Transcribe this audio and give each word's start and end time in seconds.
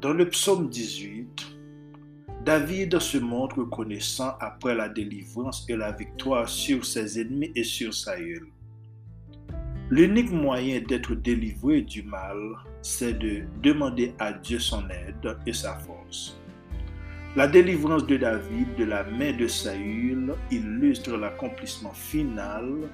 Dans 0.00 0.14
le 0.14 0.30
psaume 0.30 0.70
18, 0.70 1.46
David 2.46 2.98
se 3.00 3.18
montre 3.18 3.64
connaissant 3.64 4.32
après 4.40 4.74
la 4.74 4.88
délivrance 4.88 5.66
et 5.68 5.76
la 5.76 5.92
victoire 5.92 6.48
sur 6.48 6.86
ses 6.86 7.20
ennemis 7.20 7.52
et 7.54 7.64
sur 7.64 7.92
Saül. 7.92 8.46
L'unique 9.90 10.30
moyen 10.30 10.80
d'être 10.80 11.14
délivré 11.14 11.82
du 11.82 12.02
mal, 12.02 12.38
c'est 12.80 13.12
de 13.12 13.42
demander 13.62 14.14
à 14.18 14.32
Dieu 14.32 14.58
son 14.58 14.88
aide 14.88 15.36
et 15.44 15.52
sa 15.52 15.74
force. 15.74 16.40
La 17.36 17.46
délivrance 17.46 18.06
de 18.06 18.16
David 18.16 18.74
de 18.78 18.84
la 18.84 19.04
main 19.04 19.36
de 19.36 19.48
Saül 19.48 20.32
illustre 20.50 21.14
l'accomplissement 21.18 21.92
final 21.92 22.88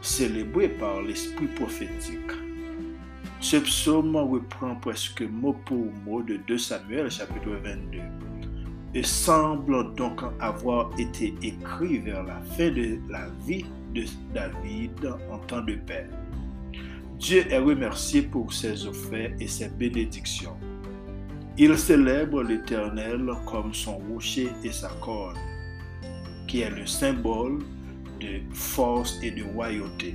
célébré 0.00 0.70
par 0.70 1.02
l'esprit 1.02 1.48
prophétique. 1.48 2.45
Ce 3.40 3.56
psaume 3.58 4.16
reprend 4.16 4.76
presque 4.76 5.22
mot 5.22 5.54
pour 5.66 5.92
mot 6.04 6.22
de 6.22 6.38
2 6.48 6.58
Samuel 6.58 7.10
chapitre 7.10 7.50
22 7.62 8.00
et 8.94 9.02
semble 9.02 9.94
donc 9.94 10.22
avoir 10.40 10.90
été 10.98 11.34
écrit 11.42 11.98
vers 11.98 12.22
la 12.22 12.40
fin 12.56 12.70
de 12.70 12.98
la 13.10 13.28
vie 13.46 13.66
de 13.94 14.04
David 14.32 15.12
en 15.30 15.38
temps 15.38 15.60
de 15.60 15.74
paix. 15.74 16.08
Dieu 17.18 17.44
est 17.50 17.58
remercié 17.58 18.22
pour 18.22 18.52
ses 18.52 18.86
offertes 18.86 19.34
et 19.38 19.48
ses 19.48 19.68
bénédictions. 19.68 20.56
Il 21.58 21.76
célèbre 21.76 22.42
l'Éternel 22.42 23.30
comme 23.46 23.72
son 23.74 23.98
rocher 23.98 24.48
et 24.64 24.72
sa 24.72 24.88
corne, 25.00 25.38
qui 26.46 26.60
est 26.60 26.70
le 26.70 26.86
symbole 26.86 27.58
de 28.20 28.40
force 28.52 29.18
et 29.22 29.30
de 29.30 29.42
royauté. 29.42 30.14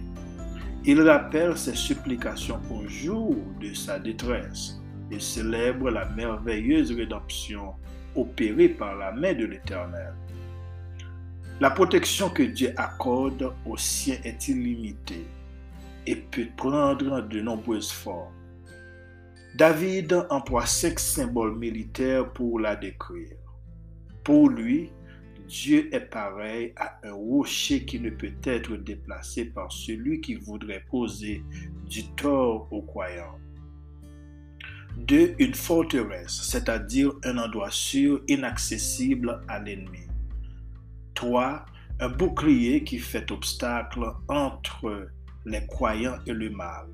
Il 0.83 0.99
rappelle 1.01 1.55
ses 1.57 1.75
supplications 1.75 2.59
au 2.71 2.87
jour 2.87 3.35
de 3.61 3.71
sa 3.71 3.99
détresse 3.99 4.79
et 5.11 5.19
célèbre 5.19 5.91
la 5.91 6.05
merveilleuse 6.09 6.91
rédemption 6.91 7.73
opérée 8.15 8.69
par 8.69 8.95
la 8.95 9.11
main 9.11 9.33
de 9.35 9.45
l'Éternel. 9.45 10.13
La 11.59 11.69
protection 11.69 12.31
que 12.31 12.41
Dieu 12.41 12.73
accorde 12.77 13.53
aux 13.63 13.77
siens 13.77 14.17
est 14.23 14.47
illimitée 14.47 15.27
et 16.07 16.15
peut 16.15 16.47
prendre 16.57 17.21
de 17.21 17.41
nombreuses 17.41 17.91
formes. 17.91 18.33
David 19.55 20.25
emploie 20.31 20.65
cinq 20.65 20.99
symboles 20.99 21.57
militaires 21.57 22.27
pour 22.33 22.59
la 22.59 22.75
décrire. 22.75 23.37
Pour 24.23 24.49
lui, 24.49 24.91
Dieu 25.51 25.93
est 25.93 26.09
pareil 26.09 26.71
à 26.77 26.97
un 27.03 27.11
rocher 27.11 27.83
qui 27.83 27.99
ne 27.99 28.09
peut 28.09 28.31
être 28.45 28.77
déplacé 28.77 29.43
par 29.43 29.69
celui 29.69 30.21
qui 30.21 30.35
voudrait 30.35 30.85
causer 30.89 31.43
du 31.89 32.07
tort 32.13 32.69
aux 32.71 32.81
croyants. 32.81 33.37
Deux, 34.95 35.35
une 35.39 35.53
forteresse, 35.53 36.39
c'est-à-dire 36.43 37.11
un 37.25 37.37
endroit 37.37 37.69
sûr, 37.69 38.21
inaccessible 38.29 39.41
à 39.49 39.59
l'ennemi. 39.59 40.07
Trois, 41.15 41.65
un 41.99 42.07
bouclier 42.07 42.85
qui 42.85 42.97
fait 42.97 43.29
obstacle 43.29 44.05
entre 44.29 45.09
les 45.45 45.65
croyants 45.67 46.19
et 46.25 46.33
le 46.33 46.49
mal. 46.49 46.87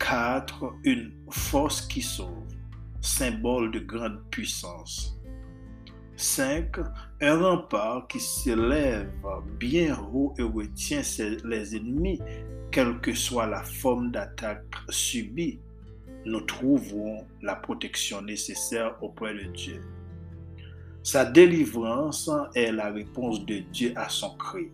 Quatre, 0.00 0.74
une 0.82 1.12
force 1.30 1.82
qui 1.82 2.02
sauve, 2.02 2.48
symbole 3.00 3.70
de 3.70 3.78
grande 3.78 4.28
puissance. 4.30 5.20
5. 6.16 6.76
Un 7.20 7.38
rempart 7.38 8.06
qui 8.08 8.20
s'élève 8.20 9.10
bien 9.58 9.98
haut 10.12 10.34
et 10.38 10.42
retient 10.42 11.02
les 11.44 11.76
ennemis, 11.76 12.20
quelle 12.70 13.00
que 13.00 13.14
soit 13.14 13.46
la 13.46 13.62
forme 13.62 14.10
d'attaque 14.10 14.64
subie 14.88 15.58
nous 16.26 16.40
trouvons 16.40 17.26
la 17.42 17.54
protection 17.54 18.22
nécessaire 18.22 18.96
auprès 19.02 19.34
de 19.34 19.52
Dieu. 19.52 19.82
Sa 21.02 21.24
délivrance 21.24 22.30
est 22.54 22.72
la 22.72 22.90
réponse 22.90 23.44
de 23.44 23.58
Dieu 23.58 23.92
à 23.96 24.08
son 24.08 24.34
cri. 24.36 24.68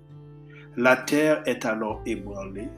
La 0.77 0.97
terre 0.97 1.43
est 1.47 1.65
alors 1.65 2.01
ébranlée, 2.07 2.69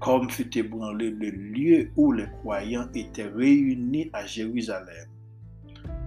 comme 0.00 0.30
fut 0.30 0.56
ébranlé 0.56 1.10
le 1.10 1.30
lieu 1.30 1.90
où 1.96 2.12
les 2.12 2.28
croyants 2.40 2.88
étaient 2.94 3.26
réunis 3.26 4.08
à 4.14 4.24
Jérusalem, 4.24 5.06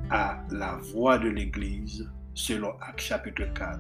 à 0.10 0.40
la 0.52 0.78
voix 0.94 1.18
de 1.18 1.30
l'Église, 1.30 2.10
selon 2.34 2.74
Actes 2.82 3.02
chapitre 3.02 3.44
4. 3.54 3.80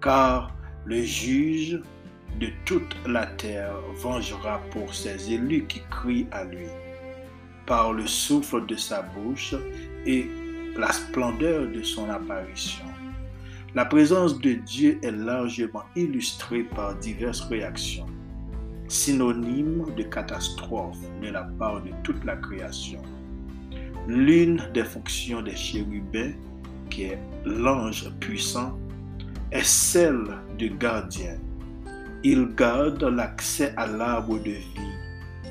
Car 0.00 0.54
le 0.84 1.02
juge 1.02 1.80
de 2.40 2.48
toute 2.64 2.96
la 3.06 3.26
terre 3.26 3.74
vengera 3.96 4.60
pour 4.70 4.94
ses 4.94 5.32
élus 5.32 5.66
qui 5.66 5.80
crient 5.90 6.26
à 6.32 6.44
lui 6.44 6.66
par 7.66 7.92
le 7.92 8.06
souffle 8.06 8.64
de 8.66 8.76
sa 8.76 9.02
bouche 9.02 9.54
et 10.06 10.26
la 10.76 10.92
splendeur 10.92 11.66
de 11.66 11.82
son 11.82 12.08
apparition. 12.10 12.84
La 13.74 13.84
présence 13.84 14.38
de 14.38 14.52
Dieu 14.52 14.98
est 15.02 15.10
largement 15.10 15.82
illustrée 15.96 16.62
par 16.62 16.94
diverses 16.94 17.40
réactions, 17.42 18.06
synonymes 18.88 19.84
de 19.96 20.02
catastrophe 20.04 20.98
de 21.20 21.28
la 21.28 21.42
part 21.58 21.82
de 21.82 21.90
toute 22.02 22.24
la 22.24 22.36
création. 22.36 23.02
L'une 24.08 24.62
des 24.72 24.84
fonctions 24.84 25.42
des 25.42 25.56
chérubins, 25.56 26.32
qui 26.90 27.04
est 27.04 27.18
l'ange 27.44 28.08
puissant, 28.20 28.78
est 29.50 29.64
celle 29.64 30.26
de 30.58 30.68
gardien. 30.68 31.38
Il 32.22 32.54
garde 32.54 33.02
l'accès 33.02 33.74
à 33.76 33.86
l'arbre 33.86 34.38
de 34.38 34.52
vie 34.52 34.96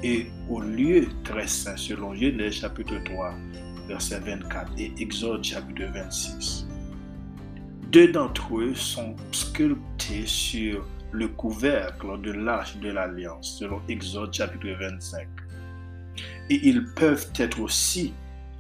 et 0.04 0.28
au 0.50 0.62
lieu 0.62 1.08
très 1.24 1.48
saint 1.48 1.76
selon 1.76 2.14
Genèse 2.14 2.54
chapitre 2.56 2.96
3 3.04 3.34
verset 3.88 4.20
24 4.20 4.72
et 4.78 4.94
Exode 5.00 5.44
chapitre 5.44 5.86
26. 5.94 6.68
Deux 7.92 8.12
d'entre 8.12 8.60
eux 8.60 8.74
sont 8.74 9.16
sculptés 9.32 10.26
sur 10.26 10.86
le 11.12 11.28
couvercle 11.28 12.22
de 12.22 12.32
l'arche 12.32 12.78
de 12.78 12.90
l'alliance 12.90 13.58
selon 13.60 13.82
Exode 13.88 14.34
chapitre 14.34 14.76
25. 14.80 15.28
Et 16.50 16.60
ils 16.68 16.86
peuvent 16.96 17.32
être 17.38 17.60
aussi 17.60 18.14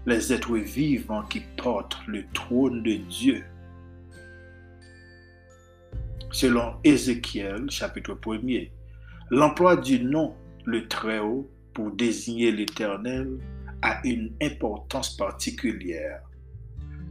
les 0.05 0.31
êtres 0.31 0.57
vivants 0.57 1.23
qui 1.23 1.41
portent 1.57 1.97
le 2.07 2.25
trône 2.33 2.83
de 2.83 2.93
Dieu. 2.93 3.43
Selon 6.31 6.75
Ézéchiel 6.83 7.69
chapitre 7.71 8.13
1er, 8.13 8.69
l'emploi 9.31 9.77
du 9.77 10.03
nom 10.03 10.35
le 10.65 10.87
Très-Haut 10.87 11.49
pour 11.73 11.91
désigner 11.91 12.51
l'Éternel 12.51 13.39
a 13.81 14.05
une 14.05 14.33
importance 14.41 15.15
particulière. 15.15 16.21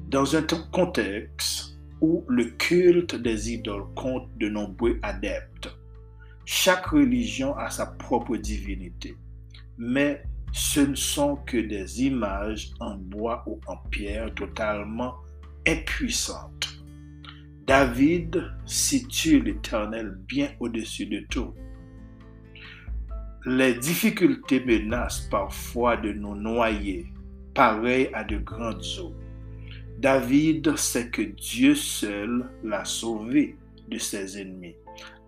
Dans 0.08 0.36
un 0.36 0.42
contexte 0.70 1.76
où 2.00 2.24
le 2.28 2.44
culte 2.44 3.16
des 3.16 3.52
idoles 3.52 3.86
compte 3.94 4.28
de 4.38 4.48
nombreux 4.48 4.98
adeptes, 5.02 5.74
chaque 6.44 6.86
religion 6.86 7.56
a 7.56 7.70
sa 7.70 7.86
propre 7.86 8.36
divinité, 8.36 9.16
mais 9.78 10.22
ce 10.54 10.80
ne 10.80 10.94
sont 10.94 11.36
que 11.36 11.58
des 11.58 12.04
images 12.04 12.70
en 12.80 12.96
bois 12.96 13.42
ou 13.46 13.60
en 13.66 13.76
pierre 13.90 14.32
totalement 14.34 15.14
impuissantes. 15.66 16.78
David 17.66 18.50
situe 18.64 19.40
l'Éternel 19.40 20.16
bien 20.28 20.50
au-dessus 20.60 21.06
de 21.06 21.20
tout 21.28 21.54
les 23.46 23.74
difficultés 23.74 24.64
menacent 24.64 25.28
parfois 25.30 25.98
de 25.98 26.12
nous 26.12 26.34
noyer, 26.34 27.12
pareil 27.52 28.08
à 28.14 28.24
de 28.24 28.38
grandes 28.38 28.82
eaux. 28.98 29.14
David 29.98 30.76
sait 30.76 31.10
que 31.10 31.20
Dieu 31.20 31.74
seul 31.74 32.48
l'a 32.62 32.84
sauvé 32.86 33.56
de 33.88 33.98
ses 33.98 34.40
ennemis, 34.40 34.76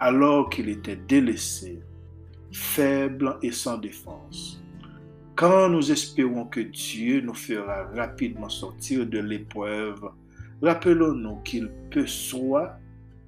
alors 0.00 0.48
qu'il 0.48 0.70
était 0.70 0.96
délaissé, 0.96 1.80
faible 2.52 3.36
et 3.42 3.52
sans 3.52 3.76
défense. 3.76 4.62
Quand 5.36 5.68
nous 5.68 5.92
espérons 5.92 6.46
que 6.46 6.60
Dieu 6.60 7.20
nous 7.20 7.34
fera 7.34 7.84
rapidement 7.94 8.48
sortir 8.48 9.04
de 9.04 9.18
l'épreuve, 9.18 10.00
rappelons-nous 10.62 11.36
qu'il 11.42 11.68
peut 11.90 12.06
soit 12.06 12.78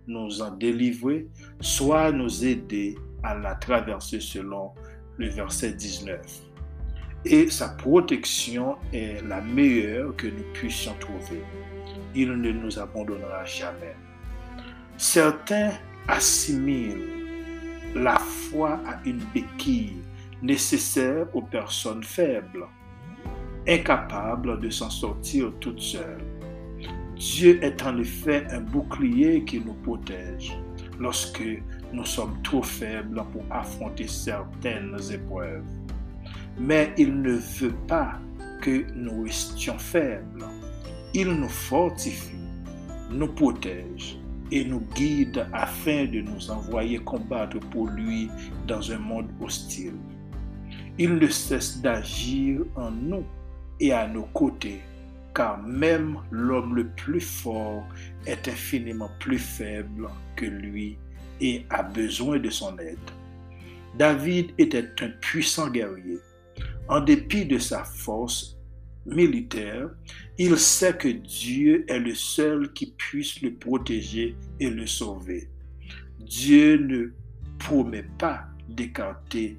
nous 0.06 0.40
en 0.40 0.52
délivrer, 0.52 1.26
soit 1.60 2.10
nous 2.10 2.46
aider 2.46 2.96
à 3.22 3.34
la 3.38 3.56
traverser 3.56 4.20
selon 4.20 4.72
le 5.18 5.28
verset 5.28 5.74
19. 5.74 6.18
Et 7.26 7.50
sa 7.50 7.68
protection 7.68 8.76
est 8.90 9.22
la 9.28 9.42
meilleure 9.42 10.16
que 10.16 10.28
nous 10.28 10.50
puissions 10.54 10.94
trouver. 11.00 11.42
Il 12.14 12.32
ne 12.32 12.52
nous 12.52 12.78
abandonnera 12.78 13.44
jamais. 13.44 13.94
Certains 14.96 15.72
assimilent 16.06 17.04
la 17.94 18.16
foi 18.18 18.80
à 18.86 18.98
une 19.04 19.20
béquille 19.34 19.98
nécessaire 20.42 21.26
aux 21.34 21.42
personnes 21.42 22.04
faibles, 22.04 22.66
incapables 23.66 24.60
de 24.60 24.70
s'en 24.70 24.90
sortir 24.90 25.52
toutes 25.60 25.80
seules. 25.80 26.24
Dieu 27.16 27.62
est 27.64 27.82
en 27.82 27.98
effet 27.98 28.46
un 28.50 28.60
bouclier 28.60 29.44
qui 29.44 29.60
nous 29.60 29.74
protège 29.74 30.56
lorsque 31.00 31.42
nous 31.92 32.04
sommes 32.04 32.40
trop 32.42 32.62
faibles 32.62 33.22
pour 33.32 33.44
affronter 33.50 34.06
certaines 34.06 34.96
épreuves. 35.12 35.64
Mais 36.58 36.92
il 36.96 37.20
ne 37.20 37.32
veut 37.32 37.74
pas 37.86 38.20
que 38.60 38.84
nous 38.94 39.24
restions 39.24 39.78
faibles. 39.78 40.44
Il 41.14 41.28
nous 41.28 41.48
fortifie, 41.48 42.36
nous 43.10 43.28
protège 43.28 44.18
et 44.50 44.64
nous 44.64 44.82
guide 44.94 45.46
afin 45.52 46.06
de 46.06 46.20
nous 46.20 46.50
envoyer 46.50 46.98
combattre 46.98 47.58
pour 47.70 47.88
lui 47.88 48.30
dans 48.66 48.90
un 48.92 48.98
monde 48.98 49.28
hostile. 49.40 49.94
Il 51.00 51.14
ne 51.14 51.28
cesse 51.28 51.80
d'agir 51.80 52.62
en 52.74 52.90
nous 52.90 53.24
et 53.78 53.92
à 53.92 54.08
nos 54.08 54.24
côtés, 54.34 54.80
car 55.32 55.62
même 55.62 56.18
l'homme 56.32 56.74
le 56.74 56.88
plus 56.88 57.20
fort 57.20 57.84
est 58.26 58.48
infiniment 58.48 59.10
plus 59.20 59.38
faible 59.38 60.08
que 60.34 60.46
lui 60.46 60.98
et 61.40 61.64
a 61.70 61.84
besoin 61.84 62.40
de 62.40 62.50
son 62.50 62.76
aide. 62.78 62.98
David 63.96 64.50
était 64.58 64.90
un 65.00 65.10
puissant 65.20 65.70
guerrier. 65.70 66.18
En 66.88 67.00
dépit 67.00 67.46
de 67.46 67.58
sa 67.58 67.84
force 67.84 68.58
militaire, 69.06 69.90
il 70.36 70.58
sait 70.58 70.96
que 70.96 71.08
Dieu 71.08 71.84
est 71.88 72.00
le 72.00 72.14
seul 72.14 72.72
qui 72.72 72.92
puisse 72.96 73.40
le 73.40 73.54
protéger 73.54 74.34
et 74.58 74.68
le 74.68 74.86
sauver. 74.86 75.48
Dieu 76.18 76.76
ne 76.76 77.12
promet 77.58 78.06
pas 78.18 78.46
d'écarter 78.68 79.58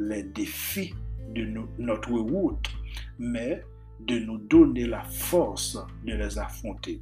les 0.00 0.22
défis 0.22 0.94
de 1.34 1.46
notre 1.78 2.12
route, 2.12 2.68
mais 3.18 3.62
de 4.00 4.18
nous 4.18 4.38
donner 4.38 4.86
la 4.86 5.04
force 5.04 5.78
de 6.04 6.14
les 6.14 6.38
affronter. 6.38 7.00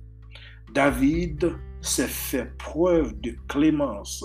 David 0.74 1.52
s'est 1.80 2.08
fait 2.08 2.56
preuve 2.58 3.18
de 3.20 3.36
clémence. 3.48 4.24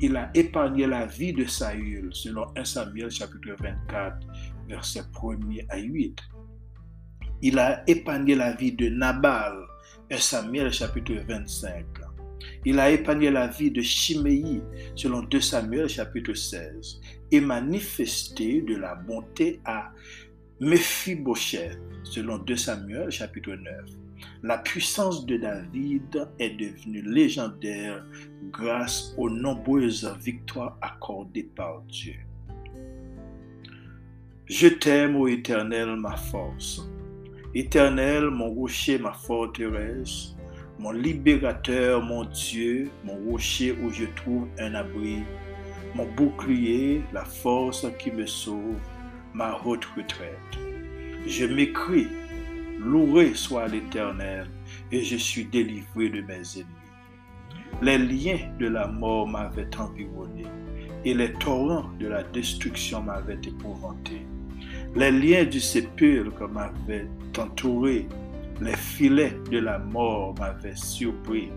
Il 0.00 0.16
a 0.16 0.30
épargné 0.34 0.86
la 0.86 1.06
vie 1.06 1.32
de 1.32 1.44
Saül, 1.44 2.08
selon 2.12 2.46
1 2.56 2.64
Samuel 2.64 3.10
chapitre 3.10 3.54
24, 3.60 4.26
verset 4.68 5.02
1 5.22 5.36
à 5.68 5.78
8. 5.78 6.18
Il 7.42 7.58
a 7.58 7.88
épargné 7.88 8.34
la 8.34 8.52
vie 8.52 8.72
de 8.72 8.88
Nabal, 8.88 9.54
1 10.10 10.16
Samuel 10.16 10.72
chapitre 10.72 11.14
25. 11.28 11.84
Il 12.66 12.78
a 12.80 12.90
épargné 12.90 13.30
la 13.30 13.48
vie 13.48 13.70
de 13.70 13.82
Chiméi, 13.82 14.62
selon 14.94 15.22
2 15.22 15.40
Samuel 15.40 15.88
chapitre 15.88 16.32
16, 16.32 17.00
et 17.30 17.40
manifesté 17.40 18.62
de 18.62 18.76
la 18.76 18.94
bonté 18.94 19.60
à 19.64 19.92
Mephibosheth, 20.60 21.78
selon 22.04 22.38
2 22.38 22.56
Samuel 22.56 23.10
chapitre 23.10 23.52
9. 23.52 24.04
La 24.42 24.58
puissance 24.58 25.26
de 25.26 25.36
David 25.36 26.28
est 26.38 26.50
devenue 26.50 27.02
légendaire 27.02 28.04
grâce 28.50 29.14
aux 29.18 29.28
nombreuses 29.28 30.10
victoires 30.22 30.78
accordées 30.80 31.50
par 31.54 31.82
Dieu. 31.82 32.16
Je 34.46 34.68
t'aime, 34.68 35.16
ô 35.16 35.26
Éternel, 35.26 35.96
ma 35.96 36.16
force. 36.16 36.86
Éternel, 37.54 38.30
mon 38.30 38.50
rocher, 38.50 38.98
ma 38.98 39.12
forteresse, 39.12 40.33
mon 40.78 40.92
libérateur, 40.92 42.02
mon 42.02 42.24
Dieu, 42.24 42.90
mon 43.04 43.16
rocher 43.30 43.72
où 43.82 43.90
je 43.90 44.04
trouve 44.16 44.48
un 44.58 44.74
abri, 44.74 45.22
mon 45.94 46.06
bouclier, 46.16 47.02
la 47.12 47.24
force 47.24 47.86
qui 47.98 48.10
me 48.10 48.26
sauve, 48.26 48.78
ma 49.32 49.58
haute 49.64 49.84
retraite. 49.96 50.58
Je 51.26 51.46
m'écris, 51.46 52.08
loué 52.78 53.34
soit 53.34 53.68
l'Éternel, 53.68 54.48
et 54.90 55.02
je 55.02 55.16
suis 55.16 55.44
délivré 55.44 56.08
de 56.08 56.20
mes 56.20 56.42
ennemis. 56.56 56.84
Les 57.80 57.98
liens 57.98 58.50
de 58.58 58.66
la 58.66 58.88
mort 58.88 59.28
m'avaient 59.28 59.76
environné, 59.78 60.44
et 61.04 61.14
les 61.14 61.32
torrents 61.34 61.90
de 62.00 62.08
la 62.08 62.22
destruction 62.24 63.02
m'avaient 63.02 63.40
épouvanté. 63.46 64.26
Les 64.96 65.10
liens 65.10 65.44
du 65.44 65.60
sépulcre 65.60 66.48
m'avaient 66.48 67.08
entouré, 67.38 68.08
les 68.60 68.76
filets 68.76 69.36
de 69.50 69.58
la 69.58 69.78
mort 69.78 70.34
m'avaient 70.38 70.76
surpris. 70.76 71.50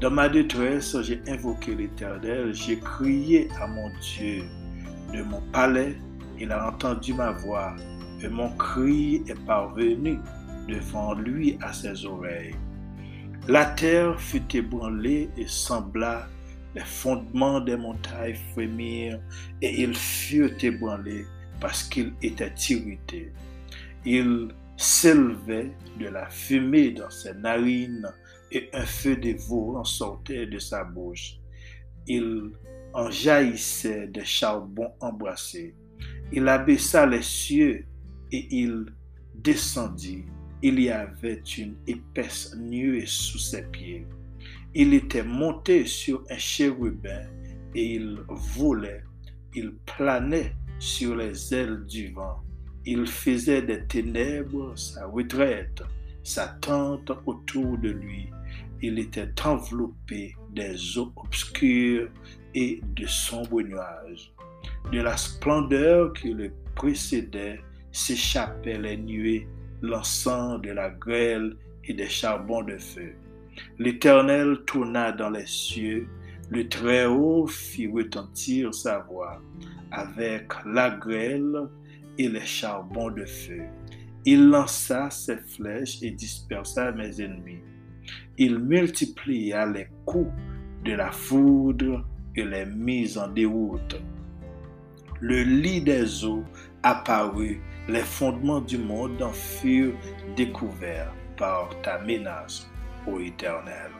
Dans 0.00 0.10
ma 0.10 0.28
détresse, 0.28 1.00
j'ai 1.02 1.22
invoqué 1.28 1.74
l'Éternel, 1.74 2.52
j'ai 2.52 2.78
crié 2.78 3.48
à 3.60 3.66
mon 3.66 3.90
Dieu. 4.00 4.44
De 5.12 5.22
mon 5.22 5.40
palais, 5.52 5.96
il 6.38 6.52
a 6.52 6.68
entendu 6.68 7.14
ma 7.14 7.30
voix, 7.30 7.74
et 8.22 8.28
mon 8.28 8.50
cri 8.56 9.22
est 9.28 9.46
parvenu 9.46 10.18
devant 10.68 11.14
lui 11.14 11.58
à 11.62 11.72
ses 11.72 12.04
oreilles. 12.04 12.54
La 13.48 13.64
terre 13.64 14.20
fut 14.20 14.42
ébranlée 14.54 15.30
et 15.36 15.46
sembla, 15.46 16.26
les 16.74 16.84
fondements 16.84 17.60
des 17.60 17.76
montagnes 17.76 18.36
frémirent, 18.52 19.20
et 19.62 19.82
ils 19.82 19.94
furent 19.94 20.62
ébranlés 20.62 21.24
parce 21.60 21.84
qu'il 21.84 22.12
était 22.20 22.52
irrité. 22.68 23.32
Il 24.04 24.48
s'élevait 24.76 25.72
de 25.98 26.06
la 26.06 26.28
fumée 26.28 26.90
dans 26.90 27.10
ses 27.10 27.34
narines 27.34 28.08
et 28.52 28.68
un 28.72 28.84
feu 28.84 29.16
dévorant 29.16 29.84
sortait 29.84 30.46
de 30.46 30.58
sa 30.58 30.84
bouche. 30.84 31.38
Il 32.06 32.52
en 32.92 33.10
jaillissait 33.10 34.06
des 34.08 34.24
charbons 34.24 34.92
embrassés. 35.00 35.74
Il 36.32 36.48
abaissa 36.48 37.06
les 37.06 37.22
cieux 37.22 37.84
et 38.32 38.46
il 38.50 38.86
descendit. 39.34 40.24
Il 40.62 40.80
y 40.80 40.90
avait 40.90 41.42
une 41.58 41.76
épaisse 41.86 42.54
nuée 42.56 43.06
sous 43.06 43.38
ses 43.38 43.62
pieds. 43.62 44.06
Il 44.74 44.94
était 44.94 45.22
monté 45.22 45.86
sur 45.86 46.22
un 46.30 46.38
chérubin 46.38 47.22
et 47.74 47.94
il 47.94 48.20
volait. 48.28 49.04
Il 49.54 49.74
planait 49.86 50.54
sur 50.78 51.16
les 51.16 51.54
ailes 51.54 51.84
du 51.86 52.12
vent. 52.12 52.45
Il 52.88 53.04
faisait 53.08 53.62
des 53.62 53.84
ténèbres 53.84 54.78
sa 54.78 55.06
retraite, 55.06 55.82
sa 56.22 56.46
tente 56.60 57.10
autour 57.26 57.76
de 57.78 57.90
lui. 57.90 58.30
Il 58.80 59.00
était 59.00 59.32
enveloppé 59.44 60.36
des 60.50 60.96
eaux 60.96 61.12
obscures 61.16 62.08
et 62.54 62.80
de 62.94 63.04
sombres 63.06 63.62
nuages. 63.62 64.32
De 64.92 65.00
la 65.00 65.16
splendeur 65.16 66.12
qui 66.12 66.32
le 66.32 66.52
précédait 66.76 67.60
s'échappaient 67.90 68.78
les 68.78 68.96
nuées, 68.96 69.48
l'encens 69.82 70.62
de 70.62 70.70
la 70.70 70.90
grêle 70.90 71.56
et 71.82 71.92
des 71.92 72.08
charbons 72.08 72.62
de 72.62 72.78
feu. 72.78 73.14
L'Éternel 73.80 74.58
tourna 74.64 75.10
dans 75.10 75.30
les 75.30 75.46
cieux, 75.46 76.06
le 76.50 76.68
Très-Haut 76.68 77.48
fit 77.48 77.88
retentir 77.88 78.72
sa 78.72 79.00
voix 79.00 79.42
avec 79.90 80.52
la 80.64 80.90
grêle 80.90 81.68
et 82.18 82.28
les 82.28 82.44
charbons 82.44 83.10
de 83.10 83.24
feu. 83.24 83.62
Il 84.24 84.48
lança 84.48 85.10
ses 85.10 85.36
flèches 85.36 86.02
et 86.02 86.10
dispersa 86.10 86.92
mes 86.92 87.20
ennemis. 87.20 87.60
Il 88.38 88.58
multiplia 88.58 89.66
les 89.66 89.88
coups 90.04 90.32
de 90.84 90.92
la 90.92 91.10
foudre 91.12 92.04
et 92.34 92.44
les 92.44 92.66
mises 92.66 93.18
en 93.18 93.28
déroute. 93.28 94.00
Le 95.20 95.42
lit 95.42 95.80
des 95.80 96.24
eaux 96.24 96.44
apparut, 96.82 97.60
les 97.88 98.02
fondements 98.02 98.60
du 98.60 98.78
monde 98.78 99.22
en 99.22 99.32
furent 99.32 99.96
découverts 100.36 101.14
par 101.36 101.70
ta 101.82 101.98
menace, 102.00 102.68
ô 103.06 103.20
Éternel. 103.20 103.90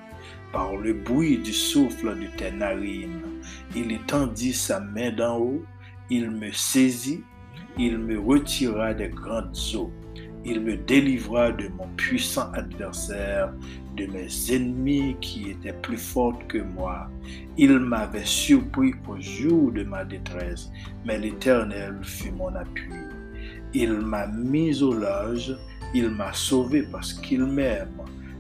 Par 0.53 0.77
le 0.77 0.93
bruit 0.93 1.39
du 1.39 1.53
souffle 1.53 2.19
de 2.19 2.27
tes 2.37 2.51
narines, 2.51 3.23
il 3.75 3.93
étendit 3.93 4.53
sa 4.53 4.81
main 4.81 5.11
d'en 5.11 5.39
haut 5.39 5.63
il 6.11 6.31
me 6.31 6.53
saisit, 6.53 7.25
il 7.79 7.99
me 7.99 8.19
retira 8.19 8.95
des 8.95 9.09
grandes 9.09 9.57
eaux, 9.75 9.93
il 10.45 10.61
me 10.61 10.77
délivra 10.77 11.53
de 11.53 11.69
mon 11.69 11.89
puissant 11.97 12.51
adversaire, 12.53 13.53
de 13.97 14.07
mes 14.07 14.29
ennemis 14.55 15.17
qui 15.21 15.51
étaient 15.51 15.73
plus 15.83 15.97
forts 15.97 16.39
que 16.49 16.59
moi. 16.59 17.09
Il 17.57 17.79
m'avait 17.79 18.25
surpris 18.25 18.93
au 19.09 19.21
jour 19.21 19.73
de 19.73 19.83
ma 19.83 20.05
détresse, 20.05 20.71
mais 21.05 21.19
l'Éternel 21.19 21.99
fut 22.03 22.33
mon 22.33 22.55
appui. 22.55 22.93
Il 23.75 23.93
m'a 23.95 24.27
mis 24.29 24.83
au 24.83 24.95
large, 24.95 25.57
il 25.95 26.11
m'a 26.11 26.33
sauvé 26.33 26.85
parce 26.91 27.13
qu'il 27.13 27.45
m'aime. 27.45 27.89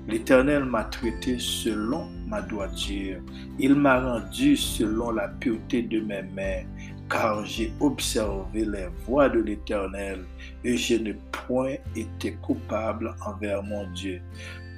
L'Éternel 0.08 0.64
m'a 0.64 0.84
traité 0.84 1.36
selon 1.38 2.08
ma 2.28 2.40
droiture. 2.40 3.20
Il 3.58 3.74
m'a 3.74 4.00
rendu 4.00 4.56
selon 4.56 5.10
la 5.10 5.28
pureté 5.28 5.82
de 5.82 6.00
mes 6.00 6.22
mains 6.22 6.62
car 7.08 7.44
j'ai 7.44 7.72
observé 7.80 8.64
les 8.64 8.88
voies 9.06 9.28
de 9.28 9.40
l'Éternel 9.40 10.24
et 10.64 10.76
je 10.76 10.94
n'ai 10.96 11.16
point 11.30 11.76
été 11.94 12.32
coupable 12.34 13.14
envers 13.24 13.62
mon 13.62 13.88
Dieu. 13.92 14.20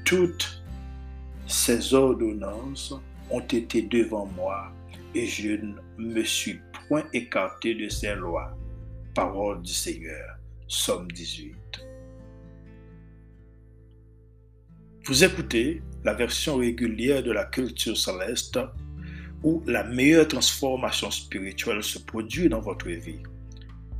Toutes 0.04 0.62
ces 1.47 1.94
ordonnances 1.94 2.94
ont 3.30 3.40
été 3.40 3.82
devant 3.82 4.26
moi 4.37 4.73
et 5.14 5.26
je 5.26 5.50
ne 5.50 5.75
me 5.99 6.23
suis 6.23 6.61
point 6.88 7.04
écarté 7.12 7.75
de 7.75 7.88
ces 7.88 8.14
lois. 8.14 8.56
Parole 9.14 9.62
du 9.62 9.73
Seigneur. 9.73 10.37
Somme 10.66 11.11
18. 11.11 11.54
Vous 15.06 15.25
écoutez 15.25 15.82
la 16.04 16.12
version 16.12 16.56
régulière 16.56 17.23
de 17.23 17.32
la 17.32 17.47
culture 17.47 17.97
céleste 17.97 18.58
où 19.42 19.62
la 19.66 19.85
meilleure 19.85 20.28
transformation 20.28 21.11
spirituelle 21.11 21.83
se 21.83 21.99
produit 21.99 22.49
dans 22.49 22.61
votre 22.61 22.88
vie. 22.88 23.23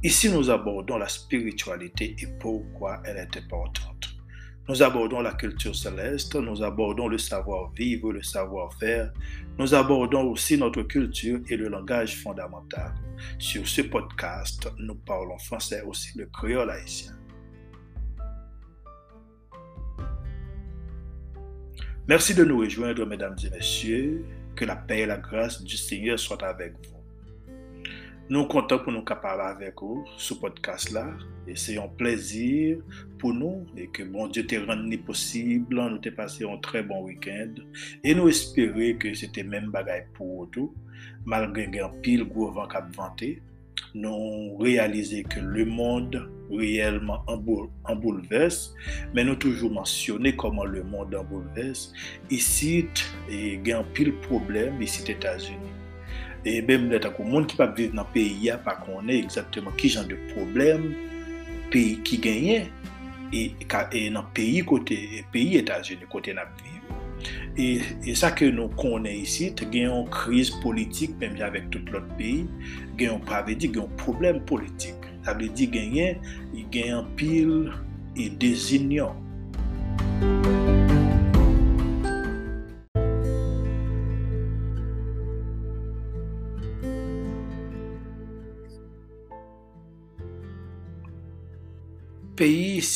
Ici, 0.03 0.31
nous 0.31 0.51
abordons 0.51 0.99
la 0.99 1.09
spiritualité 1.09 2.15
et 2.21 2.27
pourquoi 2.39 3.03
elle 3.05 3.17
est 3.17 3.37
importante. 3.37 4.15
Nous 4.69 4.83
abordons 4.83 5.23
la 5.23 5.33
culture 5.33 5.75
céleste, 5.75 6.35
nous 6.37 6.63
abordons 6.63 7.09
le 7.09 7.17
savoir-vivre, 7.17 8.13
le 8.13 8.23
savoir-faire, 8.23 9.11
nous 9.59 9.75
abordons 9.75 10.31
aussi 10.31 10.59
notre 10.59 10.83
culture 10.83 11.41
et 11.49 11.57
le 11.57 11.69
langage 11.69 12.17
fondamental. 12.23 12.95
Sur 13.39 13.67
ce 13.67 13.81
podcast, 13.83 14.71
nous 14.79 14.95
parlons 14.95 15.39
français 15.39 15.83
aussi 15.83 16.17
le 16.19 16.27
créole 16.27 16.71
haïtien. 16.71 17.13
Merci 22.07 22.35
de 22.35 22.45
nous 22.45 22.59
rejoindre, 22.59 23.05
mesdames 23.05 23.37
et 23.45 23.51
messieurs. 23.51 24.25
que 24.59 24.65
la 24.65 24.75
paix 24.75 25.01
et 25.01 25.07
la 25.07 25.19
grâce 25.19 25.63
du 25.63 25.77
Seigneur 25.77 26.19
soient 26.19 26.45
avec 26.45 26.73
vous. 26.73 27.55
Nous 28.29 28.45
comptons 28.47 28.81
pour 28.81 28.93
nous 28.93 29.05
capables 29.05 29.41
avec 29.41 29.81
vous 29.81 30.05
ce 30.17 30.35
podcast-là. 30.35 31.15
Et 31.47 31.55
c'est 31.55 31.79
un 31.79 31.87
plaisir 31.87 32.79
pour 33.21 33.33
nous 33.33 33.67
et 33.77 33.87
que 33.87 34.03
bon 34.03 34.27
Dieu 34.27 34.45
te 34.45 34.57
rende 34.57 34.95
possible. 35.07 35.77
Nous 35.77 35.99
t'ai 35.99 36.11
passé 36.11 36.45
un 36.45 36.57
très 36.59 36.83
bon 36.83 37.05
week-end 37.05 37.55
et 38.03 38.15
nous 38.17 38.29
espérons 38.29 38.99
que 38.99 39.15
c'était 39.15 39.45
même 39.45 39.71
bagaille 39.71 40.07
pour 40.15 40.27
vous 40.27 40.47
tout. 40.47 40.75
Malgré 41.25 41.79
un 41.79 41.91
pile 42.03 42.25
gros 42.25 42.51
vent 42.51 42.67
cap 42.67 42.93
vanté, 42.97 43.41
nou 43.95 44.57
realize 44.61 45.23
ke 45.33 45.41
le 45.45 45.65
monde 45.69 46.21
reyelman 46.51 47.25
an 47.29 48.01
bouleves, 48.01 48.73
men 49.15 49.29
nou 49.29 49.39
toujou 49.41 49.71
mansyone 49.73 50.33
koman 50.41 50.71
le 50.73 50.85
monde 50.89 51.19
an 51.19 51.27
bouleves, 51.29 51.89
isit 52.35 53.05
gen 53.67 53.87
pil 53.97 54.13
problem 54.27 54.83
isit 54.85 55.13
Etasuni. 55.13 55.75
E 56.47 56.61
bem 56.65 56.87
net 56.89 57.09
akou, 57.09 57.27
moun 57.27 57.49
ki 57.49 57.59
pa 57.59 57.69
vive 57.73 57.97
nan 57.97 58.09
peyi 58.15 58.49
ya 58.49 58.59
pa 58.65 58.77
konen 58.85 59.17
exactement 59.19 59.77
ki 59.81 59.93
jan 59.97 60.09
de 60.11 60.19
problem 60.33 60.91
peyi 61.73 61.99
ki 62.07 62.21
genyen 62.25 62.69
e, 63.35 63.51
e 63.51 64.09
nan 64.15 64.29
peyi 64.37 64.65
kote, 64.67 64.99
peyi 65.35 65.61
Etasuni 65.63 66.09
kote 66.13 66.37
nan 66.37 66.51
peyi. 66.61 66.68
E, 67.59 67.83
e 68.07 68.13
sa 68.15 68.29
ke 68.39 68.53
nou 68.55 68.71
konen 68.79 69.17
isi, 69.19 69.49
te 69.59 69.67
gen 69.73 69.89
yon 69.89 70.05
kriz 70.15 70.53
politik, 70.63 71.17
mèm 71.19 71.35
jan 71.41 71.51
vek 71.57 71.67
tout 71.75 71.91
lot 71.91 72.07
peyi, 72.21 72.45
gen 72.95 73.17
yon 73.17 73.25
pravedi, 73.27 73.73
gen 73.73 73.83
yon 73.83 73.97
problem 73.99 74.39
politik. 74.47 75.11
Sa 75.27 75.35
vle 75.35 75.51
di 75.59 75.67
gen 75.75 75.99
yon, 75.99 76.31
gen 76.71 76.93
yon 76.93 77.11
pil, 77.19 77.57
e 78.15 78.29
yon 78.29 78.39
dezinyon. 78.47 80.58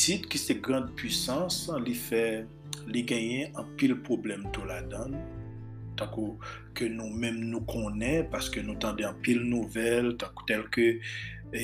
Sid 0.03 0.25
ki 0.27 0.39
se 0.41 0.57
grand 0.59 0.89
puissance 0.99 1.71
li 1.85 1.93
fe 1.95 2.23
li 2.91 3.03
genyen 3.07 3.53
an 3.55 3.69
pil 3.79 3.93
problem 4.03 4.41
tou 4.51 4.67
la 4.67 4.81
dan. 4.91 5.13
Takou 5.95 6.33
ke 6.75 6.89
nou 6.91 7.07
menm 7.07 7.37
nou 7.53 7.63
konen 7.69 8.25
paske 8.33 8.59
nou 8.65 8.75
tande 8.83 9.05
an 9.07 9.15
pil 9.23 9.39
nouvel 9.47 10.11
takou 10.19 10.43
tel 10.49 10.65
ke 10.75 10.89
e, 11.55 11.63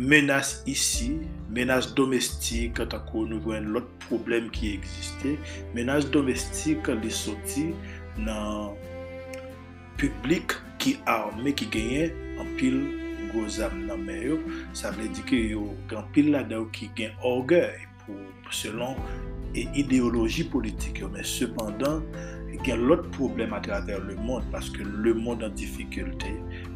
menas 0.00 0.56
isi, 0.66 1.12
menas 1.54 1.92
domestik 1.94 2.82
takou 2.90 3.28
nou 3.30 3.38
ven 3.46 3.70
lot 3.76 3.86
problem 4.08 4.48
ki 4.56 4.72
egziste. 4.80 5.36
Menas 5.76 6.08
domestik 6.10 6.90
li 6.98 7.12
soti 7.14 7.68
nan 8.18 8.74
publik 10.02 10.58
ki 10.82 10.96
arme 11.06 11.54
ki 11.54 11.70
genyen 11.70 12.42
an 12.42 12.58
pil 12.58 12.82
gwo 13.32 13.46
zam 13.48 13.86
nan 13.86 14.04
men 14.06 14.20
yo, 14.22 14.40
sa 14.76 14.92
vle 14.96 15.08
di 15.14 15.24
ki 15.26 15.44
yo 15.54 15.70
gampil 15.90 16.32
la 16.34 16.44
da 16.46 16.60
yo 16.60 16.68
ki 16.76 16.90
gen 16.98 17.16
orgey 17.26 17.86
pou 18.04 18.54
selon 18.54 18.98
e 19.54 19.66
ideoloji 19.78 20.46
politik 20.52 21.02
yo. 21.02 21.10
Men 21.12 21.26
sepandan, 21.26 22.04
gen 22.64 22.86
lot 22.88 23.10
problem 23.16 23.52
a 23.54 23.60
traver 23.60 24.00
le 24.04 24.14
moun, 24.16 24.44
paske 24.52 24.84
le 24.84 25.14
moun 25.14 25.44
an 25.44 25.54
difikulte. 25.56 26.32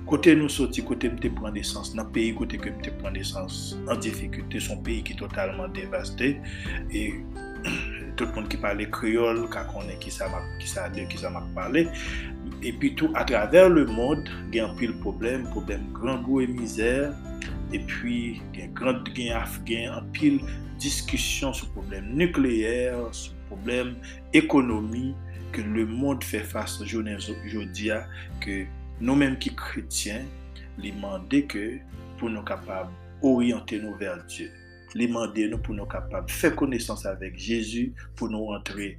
Kote 0.09 0.35
nou 0.37 0.53
soti, 0.53 0.85
kote 0.87 1.11
mte 1.13 1.31
pran 1.37 1.55
desans, 1.57 1.93
nan 1.97 2.11
peyi 2.15 2.35
kote 2.39 2.61
ke 2.61 2.73
mte 2.73 2.93
pran 3.01 3.17
desans, 3.17 3.75
an 3.89 4.01
difikulte, 4.05 4.63
son 4.65 4.81
peyi 4.87 5.05
ki 5.05 5.19
totalman 5.21 5.73
devaste, 5.77 6.35
e 6.89 7.05
tout 8.19 8.29
moun 8.37 8.49
ki 8.49 8.61
pale 8.63 8.89
kriol, 8.95 9.45
ka 9.53 9.67
konen 9.73 9.99
ki 10.01 10.13
sa 10.15 10.31
mak 10.33 11.49
pale, 11.57 11.87
epi 12.65 12.95
tou 12.99 13.13
a 13.19 13.25
traver 13.29 13.69
le 13.73 13.85
mod 13.93 14.31
gen 14.55 14.73
pil 14.79 14.95
problem, 15.05 15.47
problem 15.53 15.87
gran 15.97 16.23
go 16.25 16.41
e 16.43 16.49
mizer, 16.51 17.13
epi 17.77 18.41
gen 18.55 18.73
gran 18.77 19.03
gen 19.15 19.35
af 19.37 19.59
gen 19.69 19.93
an 19.93 20.09
pil 20.17 20.41
diskusyon 20.83 21.55
sou 21.57 21.71
problem 21.77 22.15
nukleyer, 22.19 22.97
sou 23.13 23.37
problem 23.51 23.95
ekonomi 24.37 25.13
ke 25.55 25.63
le 25.75 25.85
mod 25.89 26.25
fè 26.27 26.43
fasa 26.47 26.87
jounen 26.89 27.21
jodia 27.51 28.03
ke 28.43 28.65
nou 29.01 29.17
menm 29.19 29.39
ki 29.43 29.55
kretyen 29.59 30.27
li 30.81 30.91
mande 30.99 31.45
ke 31.51 31.65
pou 32.19 32.33
nou 32.33 32.47
kapab 32.47 32.91
oryante 33.25 33.79
nou 33.83 33.95
ver 34.01 34.23
Diyo. 34.31 34.51
Li 34.95 35.09
mande 35.11 35.47
nou 35.51 35.63
pou 35.63 35.75
nou 35.77 35.91
kapab 35.91 36.31
fè 36.31 36.53
konesans 36.55 37.05
avèk 37.11 37.39
Jésus 37.39 37.95
pou 38.19 38.31
nou 38.31 38.53
rentre 38.53 38.95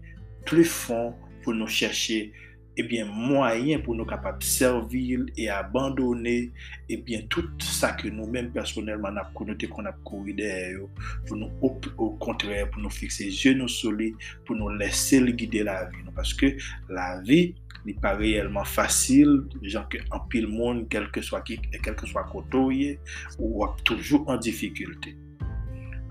plus 0.45 0.69
fon, 0.69 1.13
pou 1.43 1.55
nou 1.55 1.71
chèche 1.71 2.29
Eh 2.75 2.83
ebyen 2.83 3.07
mwayen 3.07 3.81
pou 3.83 3.95
nou 3.95 4.07
kapap 4.07 4.43
servil 4.43 5.25
e 5.39 5.47
abandone 5.51 6.51
ebyen 6.91 7.23
eh 7.23 7.27
tout 7.31 7.63
sa 7.63 7.93
ke 7.95 8.11
nou 8.11 8.27
men 8.27 8.49
personelman 8.55 9.19
ap 9.21 9.31
konote 9.37 9.69
kon 9.71 9.87
ap 9.87 10.01
kouri 10.07 10.35
der 10.35 10.73
yo 10.75 10.89
pou 11.27 11.39
nou 11.39 11.51
op, 11.63 11.87
au 11.95 12.15
kontrè 12.19 12.65
pou 12.67 12.83
nou 12.83 12.91
fikse 12.91 13.29
jenou 13.31 13.71
soli 13.71 14.11
pou 14.45 14.57
nou 14.59 14.73
lese 14.75 15.21
li 15.23 15.35
guide 15.37 15.63
la 15.67 15.85
vi 15.87 16.03
nou 16.03 16.15
paske 16.15 16.55
la 16.91 17.13
vi 17.23 17.55
li 17.85 17.95
pa 18.01 18.15
reyelman 18.17 18.67
fasil 18.67 19.45
jan 19.63 19.87
ke 19.91 20.01
an 20.11 20.27
pil 20.31 20.49
moun 20.51 20.83
kelke 20.91 21.23
swa, 21.23 21.43
kelke 21.45 22.09
swa 22.11 22.25
kotoye 22.33 22.97
ou 23.39 23.61
wap 23.61 23.79
toujou 23.87 24.25
an 24.27 24.41
difikulte 24.43 25.15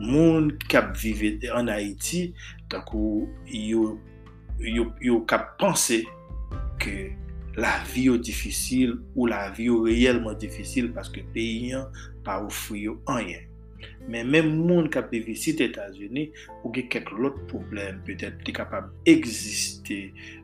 moun 0.00 0.49
kap 0.73 0.94
vive 0.97 1.37
an 1.52 1.68
Haiti 1.68 2.30
takou 2.73 3.28
yo 3.44 3.99
yo, 4.59 4.92
yo 5.02 5.21
kap 5.28 5.59
panse 5.61 6.04
ke 6.83 7.13
la 7.61 7.77
vi 7.93 8.09
yo 8.09 8.19
difisil 8.19 8.97
ou 9.15 9.29
la 9.31 9.47
vi 9.55 9.71
yo 9.71 9.81
reyelman 9.87 10.39
difisil 10.43 10.91
paske 10.95 11.23
peyi 11.35 11.75
yon 11.75 11.91
pa 12.27 12.41
ou 12.43 12.53
fuyo 12.53 12.99
anyen. 13.11 13.51
Men 14.09 14.29
men 14.29 14.51
moun 14.53 14.91
kap 14.93 15.09
devisit 15.13 15.63
Etasuni 15.65 16.27
ou 16.61 16.73
ge 16.75 16.85
kek 16.93 17.09
lot 17.17 17.37
problem 17.49 18.03
petet 18.05 18.43
li 18.45 18.53
kapab 18.57 18.91
egziste, 19.09 19.97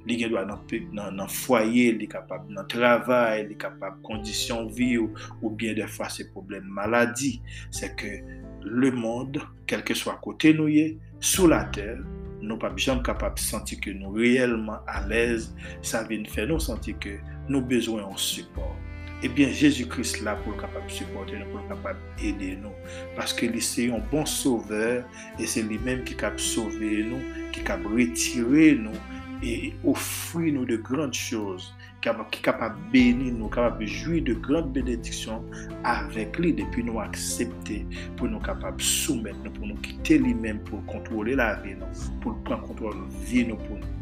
li 0.08 0.16
gen 0.20 0.32
dwa 0.32 0.46
nan, 0.48 0.62
nan, 0.96 1.18
nan 1.18 1.28
fwaye, 1.32 1.90
li 1.98 2.08
kapab 2.10 2.48
nan 2.52 2.68
travay, 2.72 3.44
li 3.50 3.58
kapab 3.60 4.00
kondisyon 4.06 4.70
vi 4.76 4.94
ou, 5.00 5.12
ou 5.42 5.52
bien 5.52 5.76
defwa 5.76 6.08
se 6.12 6.24
problem 6.32 6.70
maladi. 6.76 7.36
Se 7.74 7.92
ke 8.00 8.16
le 8.64 8.92
moun, 8.96 9.36
kelke 9.68 9.96
swa 9.98 10.16
kote 10.24 10.54
nou 10.56 10.72
ye, 10.72 10.94
sou 11.20 11.50
la 11.52 11.66
ter, 11.76 12.00
nous 12.40 12.56
pas 12.56 12.72
capables 13.04 13.34
de 13.34 13.40
sentir 13.40 13.80
que 13.80 13.90
nous 13.90 14.10
réellement 14.10 14.78
à 14.86 15.06
l'aise, 15.06 15.54
ça 15.82 16.02
vient 16.04 16.24
faire 16.24 16.46
nous 16.46 16.60
sentir 16.60 16.98
que 16.98 17.18
nous 17.48 17.60
besoin 17.60 18.08
de 18.10 18.18
support. 18.18 18.76
Eh 19.22 19.28
bien, 19.28 19.50
Jésus-Christ 19.50 20.22
là 20.22 20.36
pour 20.36 20.56
capable 20.56 20.86
de 20.86 20.92
supporter 20.92 21.38
nous, 21.38 21.50
pour 21.50 21.68
capable 21.68 21.98
d'aider 22.18 22.56
nous. 22.56 22.72
Parce 23.14 23.34
que 23.34 23.46
c'est 23.60 23.90
un 23.90 23.98
bon 24.10 24.24
sauveur 24.24 25.04
et 25.38 25.46
c'est 25.46 25.62
lui-même 25.62 26.04
qui 26.04 26.14
capable 26.14 26.40
sauver 26.40 27.04
nous, 27.04 27.20
qui 27.52 27.62
capable 27.62 28.00
retirer 28.00 28.76
nous 28.76 28.96
et 29.42 29.74
offrir 29.84 30.54
nous 30.54 30.64
de 30.64 30.76
grandes 30.76 31.14
choses 31.14 31.74
ki 32.00 32.42
kapab 32.42 32.76
beni 32.92 33.30
nou, 33.34 33.50
kapab 33.52 33.82
joui 33.84 34.22
de 34.24 34.34
gran 34.46 34.70
benediksyon 34.72 35.44
avek 35.88 36.38
li 36.40 36.52
depi 36.56 36.84
nou 36.86 37.00
aksepte 37.02 37.82
pou 38.16 38.30
nou 38.30 38.40
kapab 38.44 38.80
soumet 38.80 39.36
nou, 39.44 39.52
pou 39.56 39.68
nou 39.68 39.76
kite 39.84 40.20
li 40.22 40.32
men 40.34 40.62
pou 40.68 40.80
kontrole 40.88 41.36
la 41.36 41.52
vi 41.64 41.76
nou, 41.76 41.88
pou 42.24 42.36
pran 42.48 42.62
kontrole 42.64 43.04
vi 43.28 43.44
nou 43.48 43.60
pou 43.66 43.80
nou. 43.80 43.96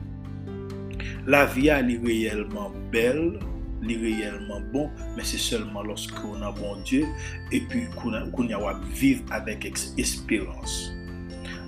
La 1.28 1.44
vi 1.50 1.66
a 1.74 1.80
li 1.84 1.98
reyelman 2.00 2.76
bel, 2.94 3.34
li 3.84 3.98
reyelman 4.00 4.70
bon, 4.72 4.88
men 5.16 5.26
se 5.26 5.40
selman 5.42 5.90
loske 5.90 6.22
ou 6.22 6.38
nan 6.38 6.54
bon 6.58 6.80
Diyo, 6.88 7.08
epi 7.50 7.84
kou, 7.98 8.14
kou 8.32 8.46
nya 8.46 8.62
wap 8.62 8.80
viv 9.00 9.26
avek 9.34 9.68
espirans. 9.72 10.97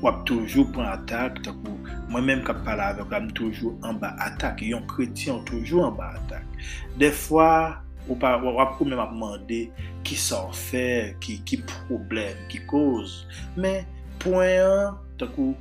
wap 0.00 0.24
toujou 0.28 0.64
pran 0.72 0.88
atak, 0.94 1.42
takou 1.44 1.76
mwen 2.10 2.26
menm 2.26 2.42
kap 2.46 2.62
pala 2.66 2.90
avèk, 2.94 3.10
wap 3.12 3.30
toujou 3.36 3.76
an 3.86 4.00
ba 4.00 4.14
atak, 4.24 4.62
yon 4.64 4.86
kretien 4.90 5.42
toujou 5.48 5.84
an 5.84 5.96
ba 5.98 6.10
atak. 6.18 6.44
De 7.00 7.10
fwa, 7.12 7.80
wap 8.08 8.76
pou 8.78 8.88
menm 8.88 9.02
ap 9.02 9.14
mande 9.16 9.62
ki 10.06 10.18
sa 10.18 10.42
ou 10.48 10.56
fè, 10.56 11.16
ki, 11.24 11.40
ki 11.48 11.62
problem, 11.68 12.44
ki 12.52 12.62
koz, 12.70 13.22
men, 13.60 13.84
poen 14.22 14.56
an, 14.64 15.00
takou, 15.20 15.56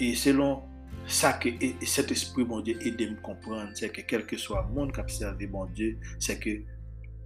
e 0.00 0.12
selon 0.18 0.62
sa 1.04 1.34
ke 1.42 1.52
e, 1.58 1.74
e 1.82 1.88
set 1.88 2.14
espri 2.14 2.46
bon 2.48 2.64
die 2.64 2.78
edem 2.88 3.18
kompran, 3.26 3.74
se 3.76 3.90
ke 3.92 4.06
kelke 4.08 4.40
swa 4.40 4.64
moun 4.70 4.94
kap 4.94 5.12
serve 5.12 5.50
bon 5.52 5.68
die, 5.76 5.94
se 6.22 6.38
ke 6.40 6.60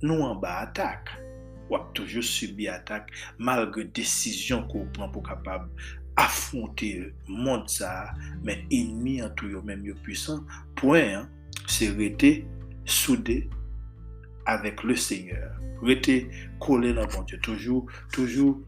nou 0.02 0.26
an 0.26 0.42
ba 0.42 0.60
atak. 0.66 1.14
wap 1.70 1.90
toujou 1.94 2.22
subi 2.22 2.68
atak 2.70 3.10
malge 3.38 3.86
desisyon 3.94 4.66
ko 4.70 4.84
ou 4.84 4.92
pran 4.94 5.10
pou 5.10 5.24
kapab 5.26 5.66
afronte 6.20 6.90
moun 7.28 7.66
sa, 7.70 8.12
men 8.44 8.64
enmi 8.72 9.18
an 9.24 9.34
tou 9.38 9.50
yo 9.52 9.62
men 9.66 9.84
yo 9.86 9.96
pwisan, 10.06 10.42
pouen, 10.80 11.26
se 11.70 11.90
rete 11.96 12.38
soude 12.86 13.42
avek 14.46 14.84
le 14.86 14.96
seigneur. 14.96 15.52
Rete 15.84 16.22
kole 16.62 16.94
nan 16.96 17.10
bon 17.12 17.26
Diyo. 17.28 17.40
Toujou, 17.44 17.84
toujou, 18.14 18.62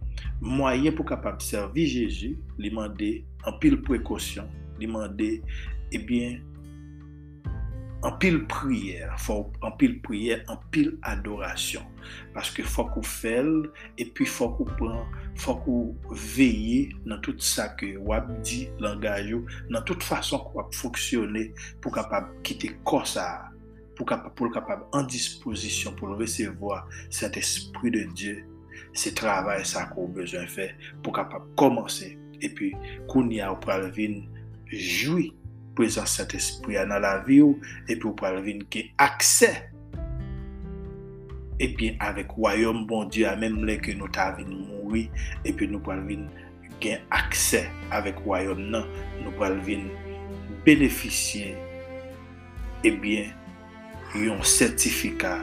mwayen 0.44 0.94
pou 0.96 1.06
kapab 1.08 1.40
servi 1.44 1.86
Jezu, 1.88 2.34
li 2.60 2.72
mande 2.74 3.12
an 3.48 3.56
pil 3.62 3.78
prekosyon, 3.86 4.50
li 4.80 4.90
mande, 4.90 5.36
ebyen, 5.94 6.42
an 8.06 8.14
pil 8.22 8.38
priyer, 8.50 9.10
an 9.64 9.72
pil 9.78 9.96
priyer, 10.04 10.44
an 10.50 10.60
pil 10.74 10.92
adorasyon. 11.08 11.86
Paske 12.34 12.62
fok 12.66 12.98
ou 13.00 13.06
fel, 13.06 13.50
epi 14.00 14.26
fok 14.28 14.60
ou 14.62 14.76
pran, 14.78 15.00
fok 15.40 15.66
ou 15.70 16.14
veye 16.36 16.88
nan 17.08 17.22
tout 17.26 17.42
sa 17.44 17.68
ke 17.78 17.94
wap 18.06 18.30
di 18.46 18.66
langaj 18.82 19.32
yo, 19.32 19.42
nan 19.72 19.82
tout 19.88 20.04
fason 20.06 20.42
kwa 20.44 20.62
wap 20.62 20.76
foksyone 20.78 21.48
pou 21.82 21.94
kapab 21.94 22.30
kite 22.46 22.70
kosa, 22.88 23.26
pou 23.98 24.06
kapab, 24.06 24.34
pou 24.38 24.52
kapab 24.54 24.86
an 24.96 25.10
disposisyon 25.10 25.98
pou 25.98 26.18
resevoa 26.20 26.84
set 27.10 27.40
espri 27.40 27.92
de 27.94 28.06
Diyo, 28.14 28.38
se 28.94 29.10
travay 29.16 29.64
sa 29.66 29.88
kwa 29.90 30.06
ou 30.06 30.14
bezon 30.14 30.46
fe 30.50 30.70
pou 31.02 31.14
kapab 31.16 31.50
komanse, 31.58 32.14
epi 32.38 32.70
koun 33.10 33.32
ya 33.34 33.50
ou 33.50 33.58
pral 33.62 33.88
vin 33.96 34.22
joui 34.70 35.32
prezant 35.78 36.10
set 36.10 36.34
espri 36.36 36.78
anan 36.80 37.02
la 37.04 37.16
vi 37.26 37.40
ou, 37.44 37.56
epi 37.86 38.02
ou 38.04 38.16
pral 38.18 38.40
vin 38.44 38.64
ki 38.72 38.88
akse. 39.00 39.52
Epi 41.62 41.94
avek 42.04 42.36
wayom 42.38 42.84
bon 42.90 43.08
Diyo, 43.10 43.30
a 43.30 43.38
menm 43.38 43.64
le 43.66 43.78
ke 43.82 43.94
nou 43.98 44.10
ta 44.14 44.30
vin 44.36 44.50
moui, 44.50 45.06
epi 45.46 45.70
nou 45.70 45.82
pral 45.84 46.04
vin 46.06 46.28
gen 46.82 47.02
akse 47.14 47.64
avek 47.94 48.20
wayom 48.26 48.68
nan, 48.74 48.86
nou 49.24 49.34
pral 49.38 49.58
vin 49.66 49.88
beneficye, 50.66 51.56
epi 52.86 53.20
yon 54.18 54.42
sertifika 54.46 55.36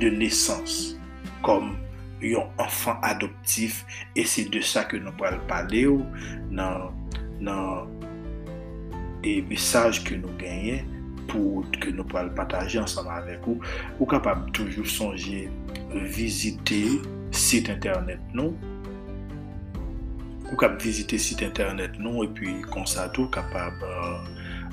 de 0.00 0.10
nesans 0.12 0.96
kom 1.44 1.72
yon 2.20 2.50
anfan 2.60 2.98
adoptif 3.06 3.84
e 4.18 4.26
se 4.28 4.44
de 4.52 4.60
sa 4.64 4.84
ke 4.88 5.00
nou 5.00 5.14
pral 5.20 5.38
pale 5.48 5.86
ou 5.88 6.04
nan, 6.52 6.90
nan 7.40 7.88
e 9.26 9.40
mesaj 9.48 10.02
ke 10.06 10.18
nou 10.20 10.32
genyen 10.40 10.86
pou 11.30 11.62
ke 11.78 11.92
nou 11.94 12.06
pral 12.10 12.30
pataje 12.34 12.80
ansama 12.80 13.20
avek 13.20 13.46
ou, 13.48 13.60
ou 13.98 14.08
kapab 14.10 14.48
toujou 14.56 14.86
sonje 14.88 15.46
vizite 16.14 16.82
site 17.30 17.70
internet 17.72 18.20
nou 18.34 18.56
ou 20.50 20.56
kapab 20.56 20.80
vizite 20.82 21.20
site 21.22 21.46
internet 21.46 21.98
nou 22.02 22.24
e 22.26 22.30
pi 22.34 22.56
konsa 22.74 23.06
tou 23.14 23.30
kapab 23.34 23.76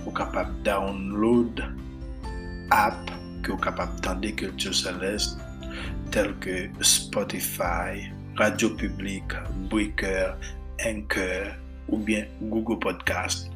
ou 0.05 0.13
kapab 0.15 0.49
download 0.65 1.61
app 2.71 3.11
ke 3.43 3.53
ou 3.53 3.59
kapab 3.61 3.91
tande 4.01 4.31
Kultur 4.39 4.73
Celeste 4.73 5.37
tel 6.11 6.33
ke 6.41 6.71
Spotify 6.81 8.07
Radio 8.39 8.71
Public 8.79 9.35
Breaker, 9.69 10.33
Anchor 10.81 11.53
ou 11.87 11.97
bien 11.97 12.25
Google 12.49 12.79
Podcast 12.79 13.51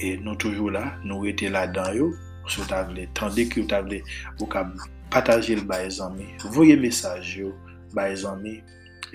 E 0.00 0.16
nou 0.20 0.36
toujou 0.36 0.68
la, 0.68 0.98
nou 1.04 1.24
ete 1.28 1.48
la 1.48 1.64
dan 1.72 1.94
yo, 1.96 2.10
sou 2.52 2.66
ta 2.68 2.82
vle, 2.84 3.06
tande 3.16 3.46
ki 3.48 3.62
ou 3.62 3.70
ta 3.70 3.80
vle, 3.84 4.02
ou 4.40 4.48
ka 4.50 4.66
pataje 5.12 5.56
l 5.56 5.64
baye 5.68 5.88
zanmi, 5.96 6.28
voye 6.52 6.76
mesaj 6.76 7.38
yo, 7.40 7.52
baye 7.96 8.16
zanmi, 8.20 8.58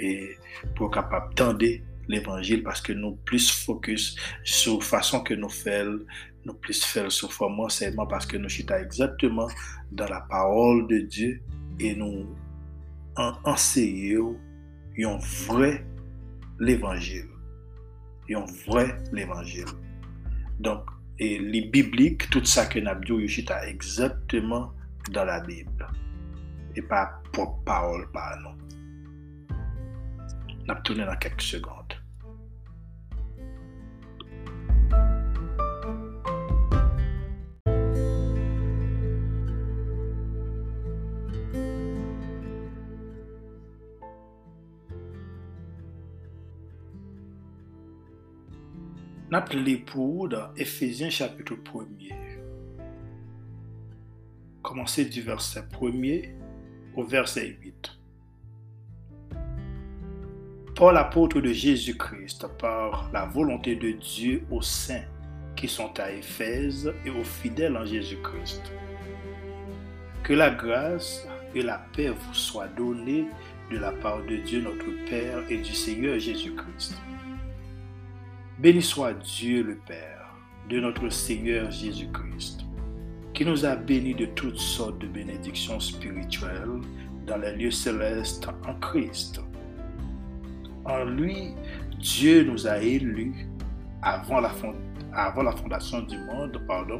e 0.01 0.34
pou 0.77 0.89
kapap 0.93 1.29
tande 1.38 1.75
l 2.10 2.17
evanjil, 2.17 2.63
paske 2.65 2.95
nou 2.97 3.19
plis 3.29 3.51
fokus 3.62 4.15
sou 4.41 4.82
fason 4.82 5.21
ke 5.27 5.38
nou 5.38 5.53
fel, 5.53 5.99
nou 6.47 6.58
plis 6.65 6.82
fel 6.89 7.12
sou 7.13 7.29
foman 7.29 7.69
seyman, 7.69 8.10
paske 8.10 8.41
nou 8.41 8.49
chita 8.49 8.82
egzatman 8.82 9.53
dan 9.93 10.10
la 10.10 10.23
parol 10.32 10.88
de 10.89 11.03
Diyo, 11.06 11.38
e 11.82 11.93
nou 11.97 12.25
anseye 13.45 14.15
yo, 14.15 14.34
yon 14.97 15.21
vre 15.45 15.75
l 16.58 16.73
evanjil, 16.73 17.29
yon 18.34 18.49
vre 18.65 18.89
l 20.62 20.67
evanjil. 20.67 20.67
Donk, 20.67 20.91
li 21.19 21.69
biblik, 21.69 22.30
tout 22.30 22.45
sa 22.45 22.67
ke 22.69 22.82
nabdou 22.82 23.21
yoshita 23.21 23.62
ekzatman 23.69 24.69
dan 25.12 25.28
la 25.28 25.39
bib. 25.45 25.84
E 26.76 26.82
pa 26.82 27.06
pou 27.34 27.62
paol 27.65 28.06
pa 28.13 28.34
anon. 28.36 28.58
Nabdounen 30.67 31.10
an 31.10 31.19
kek 31.19 31.41
segonde. 31.41 31.81
Nap 31.81 31.81
li 49.56 49.78
pou 49.88 50.28
dan 50.28 50.52
Efesien 50.60 51.10
chapitou 51.10 51.56
1. 51.72 51.88
Komanse 54.62 55.06
di 55.08 55.22
verset 55.24 55.63
1 55.72 56.98
ou 56.98 57.04
verset 57.04 57.56
8. 57.63 57.91
Paul 60.76 60.98
apotre 60.98 61.41
de 61.41 61.54
Jésus-Christ 61.54 62.48
par 62.60 63.10
la 63.13 63.26
volonté 63.26 63.76
de 63.76 63.91
Dieu 63.91 64.44
aux 64.52 64.62
saints 64.62 65.08
qui 65.56 65.70
sont 65.70 65.98
à 66.00 66.12
Éphèse 66.12 66.94
et 67.06 67.10
aux 67.10 67.24
fidèles 67.24 67.78
en 67.78 67.86
Jésus-Christ. 67.86 68.62
Que 70.24 70.34
la 70.34 70.50
grâce 70.50 71.26
et 71.56 71.62
la 71.62 71.78
paix 71.94 72.10
vous 72.10 72.34
soient 72.34 72.67
données 72.67 73.28
de 73.72 73.78
la 73.78 73.91
part 73.91 74.24
de 74.26 74.36
Dieu 74.38 74.62
notre 74.62 74.91
Père 75.10 75.39
et 75.50 75.58
du 75.58 75.74
Seigneur 75.74 76.20
Jésus-Christ. 76.20 77.02
Béni 78.62 78.84
soit 78.84 79.13
Dieu 79.13 79.63
le 79.63 79.76
Père 79.88 80.36
de 80.69 80.80
notre 80.80 81.10
Seigneur 81.10 81.71
Jésus-Christ, 81.71 82.60
qui 83.34 83.43
nous 83.43 83.65
a 83.65 83.76
bénis 83.76 84.13
de 84.13 84.28
toutes 84.28 84.60
sortes 84.60 85.00
de 85.00 85.08
bénédictions 85.08 85.80
spirituelles 85.80 86.80
dans 87.26 87.38
les 87.38 87.56
lieux 87.56 87.71
célestes 87.71 88.47
en 88.67 88.76
Christ. 88.76 89.41
En 90.86 91.06
lui, 91.06 91.56
Dieu 91.97 92.43
nous 92.43 92.67
a 92.67 92.78
élus 92.78 93.34
avant 94.04 94.39
la, 94.39 94.52
fondation 94.52 96.04
du 96.04 96.19
monde 96.19 96.62
pardon, 96.67 97.00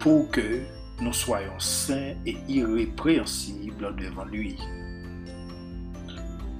pour 0.00 0.28
que 0.32 0.62
nous 1.00 1.12
soyons 1.12 1.60
saints 1.60 2.16
et 2.26 2.36
irrépréhensibles 2.48 3.94
devant 3.94 4.24
lui. 4.24 4.56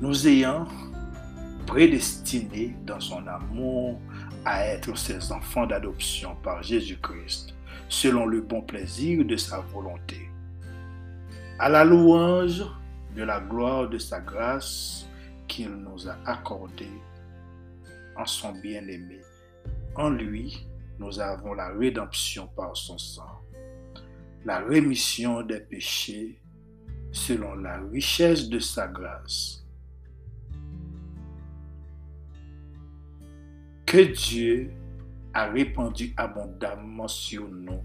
Nous 0.00 0.28
ayant 0.28 0.68
prédestiné 1.68 2.74
dans 2.86 2.98
son 2.98 3.26
amour 3.26 4.00
à 4.46 4.64
être 4.64 4.96
ses 4.96 5.30
enfants 5.30 5.66
d'adoption 5.66 6.34
par 6.42 6.62
Jésus-Christ, 6.62 7.54
selon 7.90 8.24
le 8.24 8.40
bon 8.40 8.62
plaisir 8.62 9.22
de 9.22 9.36
sa 9.36 9.60
volonté. 9.60 10.30
À 11.58 11.68
la 11.68 11.84
louange 11.84 12.64
de 13.14 13.22
la 13.22 13.40
gloire 13.40 13.86
de 13.86 13.98
sa 13.98 14.18
grâce 14.18 15.06
qu'il 15.46 15.68
nous 15.68 16.08
a 16.08 16.16
accordée 16.24 17.02
en 18.16 18.24
son 18.24 18.52
bien-aimé. 18.52 19.20
En 19.94 20.08
lui, 20.08 20.66
nous 20.98 21.20
avons 21.20 21.52
la 21.52 21.68
rédemption 21.68 22.48
par 22.56 22.74
son 22.74 22.96
sang, 22.96 23.42
la 24.46 24.60
rémission 24.60 25.42
des 25.42 25.60
péchés 25.60 26.40
selon 27.12 27.56
la 27.56 27.78
richesse 27.92 28.48
de 28.48 28.58
sa 28.58 28.88
grâce 28.88 29.67
que 33.88 34.02
Dieu 34.02 34.70
a 35.32 35.46
répandu 35.46 36.12
abondamment 36.18 37.08
sur 37.08 37.48
nous 37.48 37.82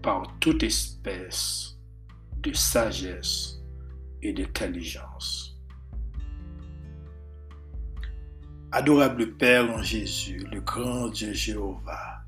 par 0.00 0.22
toute 0.40 0.62
espèce 0.62 1.78
de 2.38 2.54
sagesse 2.54 3.60
et 4.22 4.32
d'intelligence. 4.32 5.60
Adorable 8.70 9.36
Père 9.36 9.70
en 9.70 9.82
Jésus, 9.82 10.46
le 10.50 10.62
grand 10.62 11.08
Dieu 11.08 11.34
Jéhovah, 11.34 12.22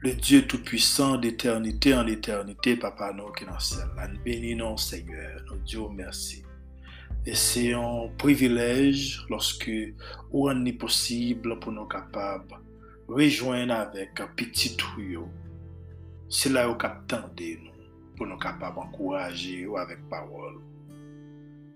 le 0.00 0.12
Dieu 0.12 0.44
tout-puissant 0.44 1.18
d'éternité 1.18 1.94
en 1.94 2.08
éternité, 2.08 2.74
Papa, 2.74 3.12
nous 3.12 3.30
qui 3.30 3.44
dans 3.44 3.60
ciel, 3.60 3.86
bénis 4.24 4.56
nous, 4.56 4.76
Seigneur, 4.76 5.40
nous 5.48 5.58
Dieu 5.58 5.82
merci. 5.94 6.45
E 7.26 7.34
se 7.34 7.64
yon 7.72 8.12
privilej 8.22 9.16
loske 9.26 9.96
ou 10.30 10.46
an 10.46 10.60
ni 10.62 10.70
posible 10.78 11.56
pou 11.58 11.74
nou 11.74 11.90
kapab 11.90 12.52
rejoen 13.10 13.72
avèk 13.74 14.22
piti 14.38 14.76
tou 14.78 15.02
yo. 15.02 15.24
Se 16.30 16.52
la 16.52 16.68
yo 16.68 16.76
kap 16.78 17.02
tende 17.10 17.50
nou 17.64 17.90
pou 18.14 18.30
nou 18.30 18.38
kapab 18.38 18.78
ankouraje 18.78 19.56
yo 19.64 19.74
avèk 19.82 20.06
parol. 20.12 20.60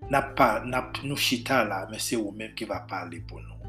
Nap, 0.07 0.31
pa, 0.39 0.63
nap 0.63 1.03
nou 1.03 1.19
chita 1.19 1.61
la, 1.67 1.83
men 1.91 1.99
se 1.99 2.15
ou 2.15 2.31
men 2.35 2.55
ki 2.55 2.71
va 2.71 2.81
pale 2.87 3.19
pou 3.27 3.43
nou. 3.43 3.59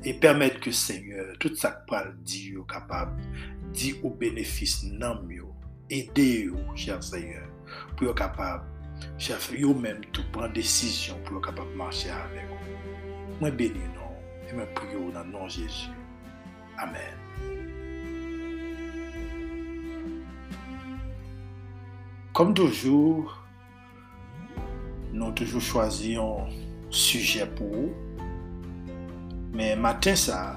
E 0.00 0.16
permèt 0.24 0.56
ke 0.64 0.72
seigneur, 0.72 1.36
tout 1.40 1.52
sa 1.60 1.74
kpal 1.84 2.14
di 2.24 2.50
yo 2.56 2.64
kapab, 2.68 3.12
di 3.76 3.92
ou 4.00 4.16
benefis 4.16 4.80
nanm 4.88 5.28
yo, 5.32 5.52
ede 5.92 6.28
yo, 6.48 6.64
chèr 6.72 7.04
seigneur, 7.04 7.48
pou 7.92 8.08
yo 8.08 8.16
kapab 8.16 8.64
cher 9.18 9.38
vous-même 9.62 10.00
tout 10.12 10.22
prendre 10.32 10.52
décision 10.52 11.16
pour 11.24 11.38
être 11.38 11.46
capable 11.46 11.72
de 11.72 11.76
marcher 11.76 12.10
avec 12.10 12.48
vous. 12.48 13.36
Moi 13.40 13.50
bénis 13.50 13.78
non, 13.94 14.48
et 14.48 14.54
moi 14.54 14.66
prie 14.74 14.86
dans 15.12 15.22
le 15.24 15.30
nom 15.30 15.44
de 15.44 15.50
Jésus. 15.50 15.90
Amen. 16.78 17.20
Comme 22.32 22.54
toujours, 22.54 23.44
nous 25.12 25.32
toujours 25.32 25.60
choisi 25.60 26.16
un 26.16 26.48
sujet 26.88 27.46
pour 27.46 27.68
vous. 27.68 27.92
Mais 29.52 29.76
matin 29.76 30.14
ça, 30.14 30.56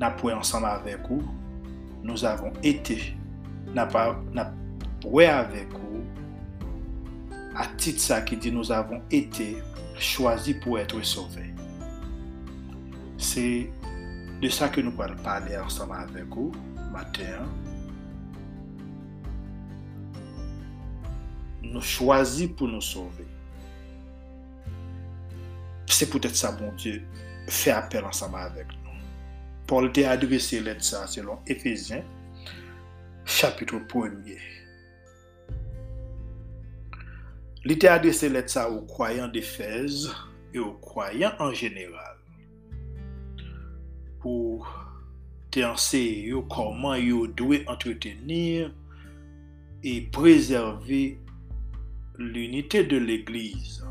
nous 0.00 0.32
ensemble 0.32 0.66
avec 0.66 1.00
vous. 1.08 1.22
Nous 2.02 2.24
avons 2.24 2.52
été, 2.62 3.14
pas, 3.74 4.18
avec 5.26 5.68
vous. 5.72 5.89
À 7.60 7.66
titre 7.76 8.00
ça 8.00 8.22
qui 8.22 8.38
dit 8.38 8.50
nous 8.50 8.72
avons 8.72 9.02
été 9.10 9.58
choisis 9.98 10.56
pour 10.62 10.78
être 10.78 11.02
sauvés. 11.02 11.52
C'est 13.18 13.70
de 14.40 14.48
ça 14.48 14.70
que 14.70 14.80
nous 14.80 14.98
allons 14.98 15.22
parler 15.22 15.58
ensemble 15.58 15.96
avec 15.96 16.24
vous 16.24 16.52
matin. 16.90 17.44
nous 21.62 21.82
choisit 21.82 22.56
pour 22.56 22.66
nous 22.66 22.80
sauver. 22.80 23.26
C'est 25.84 26.08
peut-être 26.08 26.36
ça, 26.36 26.52
bon 26.52 26.72
Dieu, 26.78 27.02
fait 27.46 27.72
appel 27.72 28.06
ensemble 28.06 28.38
avec 28.38 28.68
nous. 28.68 28.90
Paul 29.66 29.92
t'a 29.92 30.12
adressé 30.12 30.60
l'aide 30.60 30.82
ça 30.82 31.06
selon 31.06 31.40
Éphésiens, 31.46 32.04
chapitre 33.26 33.76
1er. 33.76 34.59
Li 37.60 37.76
te 37.76 37.90
adrese 37.92 38.30
let 38.32 38.48
sa 38.48 38.64
ou 38.70 38.86
kwayan 38.88 39.28
de 39.34 39.42
Fez 39.44 40.06
e 40.54 40.60
ou 40.62 40.78
kwayan 40.80 41.36
an 41.44 41.52
general. 41.52 42.16
Pou 44.22 44.64
te 45.52 45.64
anse 45.66 46.00
yo 46.00 46.40
koman 46.48 46.96
yo 47.02 47.26
dwe 47.36 47.60
entretenir 47.68 48.70
e 49.84 49.98
prezerve 50.14 51.02
l'unite 52.16 52.86
de 52.88 52.96
l'Eglise. 52.96 53.84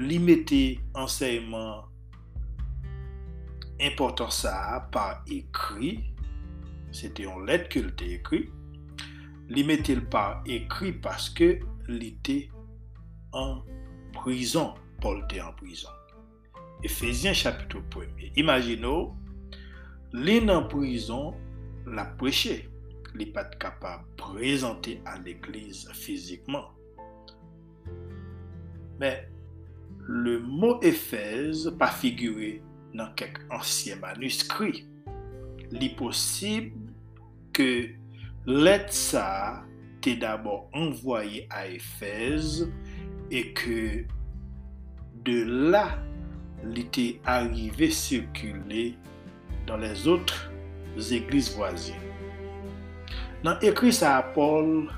Li 0.00 0.16
mette 0.18 0.62
anseyman 0.96 1.84
important 3.84 4.32
sa 4.32 4.80
par 4.96 5.20
ekri, 5.28 5.98
se 6.88 7.12
te 7.12 7.28
yon 7.28 7.44
let 7.44 7.68
ke 7.68 7.84
li 7.84 7.94
te 8.00 8.10
ekri, 8.16 8.46
li 9.52 9.68
mette 9.68 9.92
l 9.92 10.04
par 10.08 10.40
ekri 10.48 10.96
paske 11.04 11.58
li 11.92 12.14
te 12.24 12.40
en 13.34 13.62
prison. 14.12 14.74
Paul 15.00 15.26
te 15.28 15.40
en 15.42 15.52
prison. 15.52 15.90
Efesien 16.82 17.34
chapitre 17.34 17.82
1. 17.94 18.32
Imagino, 18.36 19.16
li 20.14 20.38
nan 20.44 20.68
prison 20.70 21.34
la 21.86 22.06
preche. 22.20 22.62
Li 23.14 23.28
pat 23.30 23.52
kapab 23.62 24.06
prezante 24.18 24.96
a 25.06 25.18
l'eglise 25.22 25.92
fizikman. 25.94 26.64
Men, 28.98 29.26
le 30.04 30.38
mot 30.42 30.82
Efes 30.84 31.68
pa 31.80 31.88
figure 31.94 32.58
nan 32.94 33.12
kek 33.18 33.38
ansyen 33.54 34.02
manuskri. 34.02 34.84
Li 35.74 35.90
posib 35.98 36.72
ke 37.54 37.68
let 38.44 38.90
sa 38.94 39.64
te 40.04 40.12
dabor 40.20 40.66
envoye 40.76 41.46
a 41.54 41.64
Efes 41.70 42.64
pou 42.64 42.93
et 43.34 43.52
que 43.52 44.04
de 45.24 45.42
là, 45.42 45.98
il 46.62 46.78
était 46.78 47.20
arrivé 47.26 47.90
circuler 47.90 48.96
dans 49.66 49.76
les 49.76 50.06
autres 50.06 50.52
églises 51.10 51.52
voisines. 51.56 51.96
Dans 53.42 53.58
écrit 53.58 53.92
ça 53.92 54.18
à 54.18 54.22
Paul, 54.22 54.88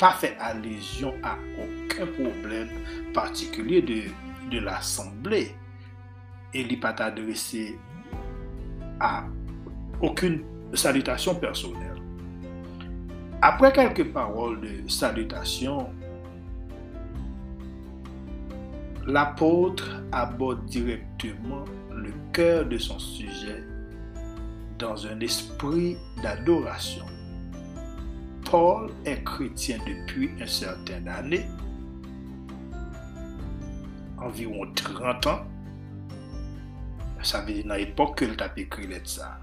pas 0.00 0.14
fait 0.14 0.36
allusion 0.40 1.14
à 1.22 1.38
aucun 1.62 2.06
problème 2.06 2.68
particulier 3.14 3.80
de, 3.80 4.02
de 4.50 4.58
l'Assemblée. 4.58 5.54
Et 6.52 6.62
il 6.62 6.68
n'est 6.68 6.76
pas 6.76 6.94
adressé 6.98 7.78
à 8.98 9.26
aucune 10.02 10.42
salutation 10.74 11.36
personnelle. 11.36 12.02
Après 13.40 13.72
quelques 13.72 14.12
paroles 14.12 14.60
de 14.60 14.88
salutation, 14.88 15.88
l'apôtre 19.06 20.02
aborde 20.12 20.64
directement 20.66 21.64
le 21.90 22.12
cœur 22.32 22.66
de 22.66 22.78
son 22.78 22.98
sujet 22.98 23.62
dans 24.78 25.06
un 25.06 25.20
esprit 25.20 25.96
d'adoration. 26.22 27.04
Paul 28.50 28.90
est 29.04 29.22
chrétien 29.24 29.78
depuis 29.86 30.30
un 30.40 30.46
certain 30.46 31.06
année, 31.06 31.46
environ 34.18 34.66
30 34.74 35.26
ans. 35.26 35.44
Ça 37.22 37.40
veut 37.40 37.54
dire 37.54 37.64
dans 37.66 37.74
l'époque 37.74 38.18
qu'il 38.18 38.36
écrit 38.56 38.88
ça. 39.04 39.38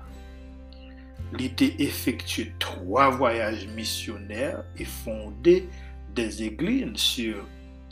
Il 1.39 1.45
a 1.45 1.81
effectué 1.83 2.53
trois 2.59 3.09
voyages 3.09 3.67
missionnaires 3.67 4.63
et 4.77 4.85
fondé 4.85 5.67
des 6.13 6.43
églises 6.43 6.97
sur, 6.97 7.45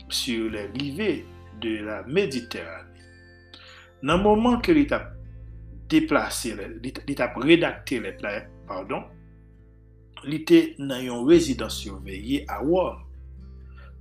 sur 0.08 0.50
les 0.50 0.66
rivets 0.66 1.24
de 1.60 1.84
la 1.84 2.02
Méditerranée. 2.04 3.00
Dans 4.02 4.16
le 4.16 4.22
moment 4.22 4.60
qu'il 4.60 4.92
a 4.92 5.12
déplacé, 5.88 6.52
a 7.18 7.32
rédacté 7.36 8.00
les 8.00 8.16
pardon, 8.66 9.04
il 10.24 10.34
était 10.34 10.74
dans 10.78 11.00
une 11.00 11.26
résidence 11.26 11.76
surveillée 11.76 12.44
à 12.48 12.58
Rome, 12.58 13.02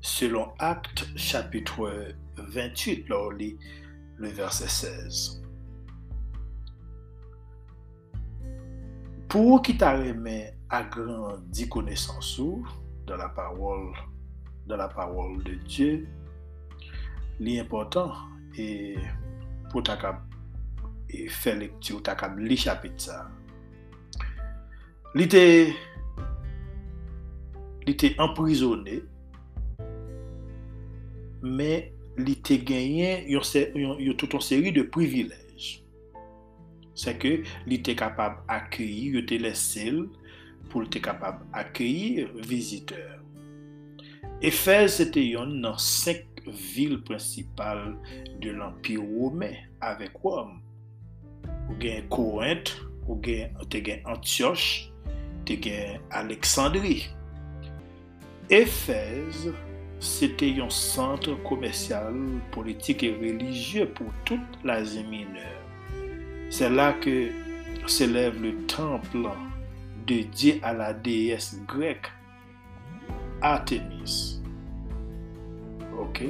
selon 0.01 0.49
Acte 0.59 1.07
chapitre 1.15 2.13
28, 2.37 3.05
le 4.17 4.27
verset 4.27 4.67
16. 4.67 5.41
Pour 9.27 9.61
qui 9.61 9.77
t'a 9.77 9.97
remis 9.97 10.45
agrandi 10.69 11.69
connaissance 11.69 12.41
dans 13.05 13.17
la 13.17 13.29
parole, 13.29 13.93
la 14.75 14.87
parole 14.87 15.43
de 15.43 15.53
Dieu, 15.55 16.07
li 17.39 17.57
important 17.59 18.13
e 18.59 18.95
pou 19.71 19.83
takab 19.85 20.21
e 21.09 21.27
fe 21.31 21.55
lekti 21.57 21.95
ou 21.95 22.03
takab 22.05 22.37
li 22.41 22.57
chapit 22.59 23.07
sa. 23.07 23.23
Li 25.17 25.25
te 25.31 25.43
li 27.87 27.95
te 27.97 28.11
emprisonne 28.21 28.99
men 31.41 31.87
li 32.19 32.35
te 32.43 32.59
genyen 32.67 33.23
yon, 33.31 33.45
yon, 33.79 33.95
yon 34.03 34.17
touton 34.19 34.43
seri 34.43 34.73
de 34.75 34.83
privilej. 34.91 35.79
Se 36.99 37.13
ke 37.15 37.37
li 37.69 37.77
te 37.83 37.95
kapab 37.97 38.41
akyeyi, 38.51 39.13
yo 39.15 39.23
te 39.27 39.39
lesil 39.39 40.03
pou 40.69 40.83
te 40.91 40.99
kapab 41.03 41.45
akyeyi 41.55 42.27
viziteur. 42.49 43.15
Efez 44.43 44.99
se 44.99 45.07
te 45.11 45.23
yon 45.23 45.57
nan 45.63 45.79
sek 45.79 46.38
vil 46.47 46.99
prinsipal 47.07 47.95
de 48.43 48.53
l'Empire 48.55 49.03
Romè 49.03 49.51
avèk 49.83 50.17
Rome. 50.23 50.59
Ou 51.69 51.77
gen 51.81 52.07
Korint, 52.13 52.73
ou 53.07 53.17
gen, 53.23 53.55
te 53.69 53.81
gen 53.85 54.05
Antioche, 54.09 54.89
te 55.45 55.57
gen 55.61 55.99
Aleksandri. 56.15 57.07
Efez, 58.49 59.49
se 59.99 60.29
te 60.39 60.47
yon 60.47 60.71
sentre 60.73 61.35
komersyal, 61.45 62.15
politik 62.55 63.03
e 63.05 63.11
religye 63.19 63.85
pou 63.97 64.13
tout 64.25 64.59
l'Asie 64.63 65.05
mineur. 65.09 65.59
Se 66.49 66.69
la 66.71 66.93
ke 67.03 67.29
se 67.89 68.07
lèv 68.09 68.39
le 68.41 68.55
temple 68.71 69.29
dedye 70.09 70.57
a 70.65 70.73
la 70.73 70.93
deyes 70.93 71.51
grek 71.69 72.09
Artemis. 73.45 74.38
ok? 75.99 76.21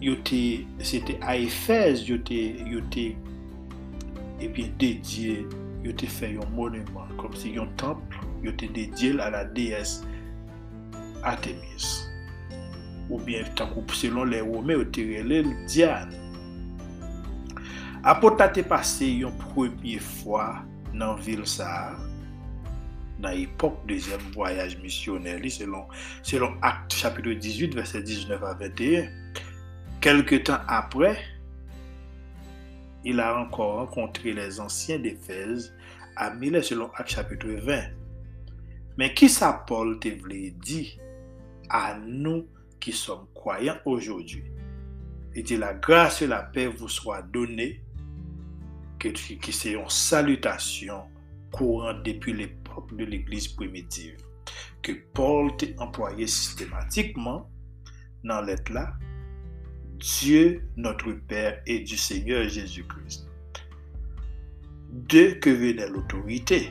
Yo 0.00 0.14
te, 0.22 0.66
se 0.78 1.00
te 1.00 1.18
a 1.22 1.34
Efes, 1.34 2.04
yo 2.06 2.20
te, 2.22 2.38
yo 2.68 2.82
te, 2.94 3.10
ebyen 4.38 4.76
dedye, 4.78 5.42
yo 5.82 5.94
te 5.98 6.06
fe 6.06 6.34
yon 6.36 6.52
monument, 6.54 7.10
kom 7.18 7.34
si 7.34 7.56
yon 7.56 7.72
temple, 7.80 8.22
yo 8.44 8.54
te 8.54 8.68
dedye 8.70 9.16
la 9.18 9.32
la 9.34 9.42
deyes 9.56 9.98
Artemis. 11.26 12.08
Ou 13.08 13.18
bien, 13.18 13.46
takou 13.56 13.82
selon 13.96 14.28
le 14.28 14.42
Rome, 14.44 14.76
yo 14.76 14.86
te 14.92 15.02
rele 15.08 15.42
Diyan. 15.66 16.12
Apo 18.06 18.30
ta 18.38 18.46
te 18.52 18.62
pase 18.62 19.08
yon 19.24 19.34
premye 19.40 19.98
fwa 19.98 20.60
nan 20.94 21.18
vil 21.24 21.42
sa 21.48 21.66
a, 21.88 22.07
dans 23.18 23.30
l'époque 23.30 23.78
deuxième 23.86 24.20
voyage 24.32 24.78
missionnaire 24.78 25.40
selon 25.50 25.86
selon 26.22 26.54
Acte 26.62 26.94
chapitre 26.94 27.32
18 27.32 27.74
verset 27.74 28.02
19 28.02 28.42
à 28.42 28.54
21 28.54 29.08
quelque 30.00 30.36
temps 30.36 30.60
après 30.68 31.18
il 33.04 33.20
a 33.20 33.38
encore 33.38 33.76
rencontré 33.76 34.32
les 34.32 34.60
anciens 34.60 34.98
d'Éphèse 34.98 35.74
à 36.16 36.32
Milet 36.34 36.62
selon 36.62 36.90
Acte 36.94 37.10
chapitre 37.10 37.48
20 37.48 37.82
mais 38.98 39.14
qui 39.14 39.28
ça 39.28 39.64
Paul 39.66 39.98
te 40.00 40.08
dire 40.08 40.88
à 41.70 41.96
nous 41.98 42.46
qui 42.80 42.92
sommes 42.92 43.26
croyants 43.34 43.78
aujourd'hui? 43.84 44.44
Et 45.34 45.42
que 45.42 45.54
la 45.54 45.74
grâce 45.74 46.22
et 46.22 46.26
la 46.26 46.42
paix 46.42 46.66
vous 46.66 46.88
soient 46.88 47.22
données 47.22 47.82
que, 48.98 49.08
c'est 49.52 49.72
une 49.72 49.88
salutation 49.88 51.02
courante 51.52 52.02
depuis 52.02 52.32
l'époque 52.32 52.57
de 52.92 53.04
l'Église 53.04 53.48
primitive, 53.48 54.16
que 54.82 54.92
Paul 55.14 55.56
t'a 55.56 55.66
employé 55.82 56.26
systématiquement 56.26 57.50
dans 58.24 58.40
l'être 58.40 58.70
là, 58.72 58.94
Dieu 59.98 60.62
notre 60.76 61.12
Père 61.12 61.60
et 61.66 61.80
du 61.80 61.96
Seigneur 61.96 62.48
Jésus-Christ. 62.48 63.26
De 64.90 65.32
que 65.32 65.50
venait 65.50 65.88
l'autorité, 65.88 66.70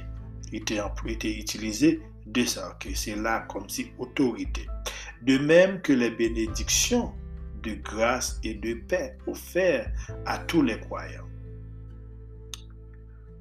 il 0.52 0.62
était 0.62 1.38
utilisé 1.38 2.02
de 2.26 2.44
ça, 2.44 2.78
que 2.80 2.94
c'est 2.96 3.16
là 3.16 3.46
comme 3.50 3.70
si 3.70 3.92
autorité. 3.98 4.66
De 5.22 5.38
même 5.38 5.82
que 5.82 5.94
les 5.94 6.12
bénédictions 6.12 7.14
de 7.64 7.74
grâce 7.76 8.40
et 8.44 8.54
de 8.54 8.76
paix 8.76 9.18
offertes 9.28 9.90
à 10.26 10.38
tous 10.40 10.62
les 10.62 10.80
croyants. 10.80 11.27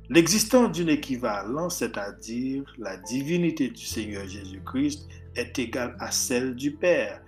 L'existence 0.08 0.70
d'une 0.70 0.88
équivalence, 0.88 1.78
c'est-à-dire 1.78 2.64
la 2.78 2.96
divinité 2.96 3.68
du 3.68 3.84
Seigneur 3.84 4.26
Jésus-Christ, 4.26 5.08
est 5.34 5.58
égale 5.58 5.96
à 5.98 6.10
celle 6.12 6.54
du 6.54 6.70
Père. 6.70 7.20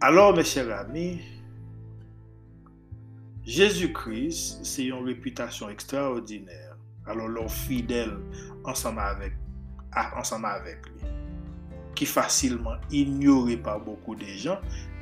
Alors, 0.00 0.34
mes 0.36 0.44
chers 0.44 0.70
amis, 0.76 1.20
Jésus-Christ, 3.44 4.64
c'est 4.64 4.84
une 4.84 5.04
réputation 5.04 5.68
extraordinaire. 5.68 6.76
Alors, 7.06 7.28
leur 7.28 7.50
fidèle 7.50 8.18
ensemble 8.64 9.00
avec, 9.00 9.34
ensemble 10.16 10.46
avec 10.46 10.86
lui, 10.88 11.08
qui 11.94 12.04
facilement 12.04 12.76
ignoré 12.90 13.56
par 13.56 13.80
beaucoup 13.80 14.16
de 14.16 14.26
gens, 14.26 14.58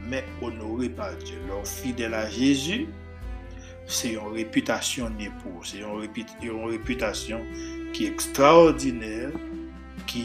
mais 0.07 0.25
honoré 0.43 0.91
par 0.91 1.17
Dieu. 1.17 1.39
Leur 1.49 1.67
fidèle 1.67 2.15
à 2.15 2.29
Jésus, 2.29 2.89
se 3.87 4.15
yon 4.15 4.35
reputasyon 4.37 5.17
nepo, 5.21 5.55
se 5.67 5.83
yon, 5.83 6.01
reput, 6.03 6.31
yon 6.45 6.71
reputasyon 6.73 7.45
ki 7.97 8.09
ekstraordinèr, 8.13 9.35
ki 10.11 10.25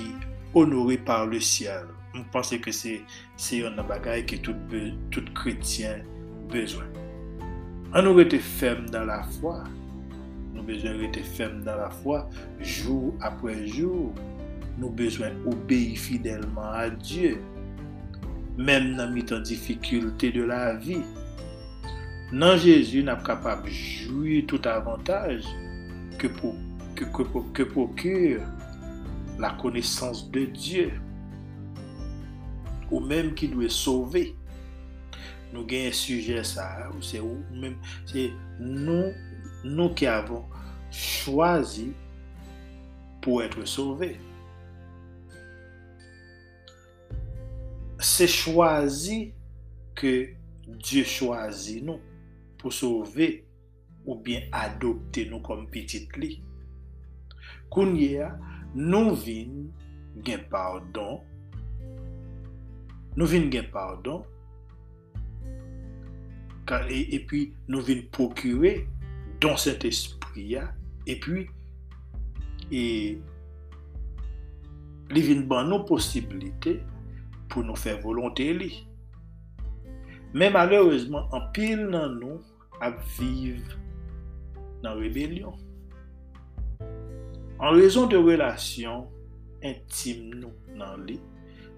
honorè 0.56 1.00
par 1.08 1.28
le 1.30 1.42
sial. 1.44 1.90
Mwen 2.14 2.28
panse 2.34 2.60
ke 2.64 2.74
se, 2.74 2.98
se 3.40 3.62
yon 3.62 3.78
nan 3.78 3.88
bagay 3.90 4.24
ki 4.30 4.42
tout, 4.46 4.58
be, 4.72 4.90
tout 5.14 5.28
kretien 5.38 6.06
bezwen. 6.54 6.90
An 7.96 8.04
nou 8.08 8.18
rete 8.18 8.40
fem 8.44 8.86
dan 8.92 9.08
la 9.10 9.22
fwa, 9.38 9.62
nou 10.54 10.66
bezwen 10.68 10.98
rete 11.02 11.24
fem 11.38 11.62
dan 11.66 11.80
la 11.82 11.92
fwa, 12.02 12.24
jou 12.64 13.14
apre 13.26 13.56
jou, 13.66 14.10
nou 14.78 14.92
bezwen 14.98 15.38
obeyi 15.50 15.96
fidelman 16.00 16.74
a 16.78 16.88
Diyo. 17.02 17.38
Mem 18.58 18.96
nan 18.98 19.14
mitan 19.14 19.44
difikulte 19.46 20.32
de 20.34 20.48
la 20.50 20.74
vi, 20.82 20.98
Nan 22.32 22.58
Jésus 22.58 23.04
n'a 23.04 23.16
pas 23.16 23.36
capable 23.36 23.70
de 23.70 23.74
jouir 23.74 24.44
tout 24.48 24.60
avantage 24.66 25.46
que, 26.20 26.28
pour, 26.28 26.56
que, 27.54 27.64
procure 27.64 28.42
la 29.40 29.52
connaissance 29.52 30.30
de 30.30 30.44
Dieu, 30.44 30.92
ou 32.92 33.00
même 33.00 33.34
qui 33.34 33.48
doit 33.48 33.70
sauver. 33.70 34.36
Nous 35.54 35.62
avons 35.62 35.88
un 35.88 35.92
sujet 35.94 36.44
ça, 36.44 36.90
c'est 37.02 37.22
c'est 38.06 38.32
nous, 38.60 39.14
nous 39.64 39.94
qui 39.94 40.06
avons 40.06 40.44
choisi 40.92 41.94
pour 43.22 43.42
être 43.42 43.66
sauvés. 43.66 44.20
C'est 48.00 48.28
choisi 48.28 49.34
que 49.96 50.28
Dieu 50.68 51.06
choisit 51.06 51.82
nous 51.86 52.02
pou 52.62 52.74
souve 52.74 53.28
ou 54.08 54.16
bien 54.24 54.48
adopte 54.56 55.26
nou 55.30 55.44
kom 55.46 55.66
pitit 55.72 56.16
li. 56.20 56.38
Kounye, 57.74 58.30
nou 58.76 59.16
vin 59.20 59.68
gen 60.26 60.46
pardon, 60.52 61.22
nou 63.18 63.28
vin 63.28 63.50
gen 63.52 63.68
pardon, 63.74 64.24
e, 66.88 67.02
e 67.16 67.20
pi 67.28 67.44
nou 67.68 67.84
vin 67.84 68.06
pokure 68.16 68.74
don 69.44 69.60
set 69.60 69.86
espri 69.88 70.54
ya, 70.56 70.68
e 71.08 71.18
pi 71.24 71.46
e, 72.72 72.84
li 75.12 75.24
vin 75.24 75.46
ban 75.48 75.68
nou 75.72 75.88
posibilite 75.88 76.80
pou 77.52 77.64
nou 77.64 77.80
fè 77.80 78.00
volonté 78.04 78.52
li. 78.56 78.72
Men 80.38 80.54
malerouzman, 80.54 81.24
an 81.34 81.48
pil 81.56 81.80
nan 81.90 82.20
nou 82.20 82.36
ap 82.86 83.00
viv 83.18 83.72
nan 84.84 85.00
rebelyon. 85.00 85.56
An 87.58 87.74
rezon 87.74 88.12
de 88.12 88.20
relasyon 88.22 89.08
intime 89.66 90.38
nou 90.38 90.54
nan 90.78 91.08
li, 91.08 91.16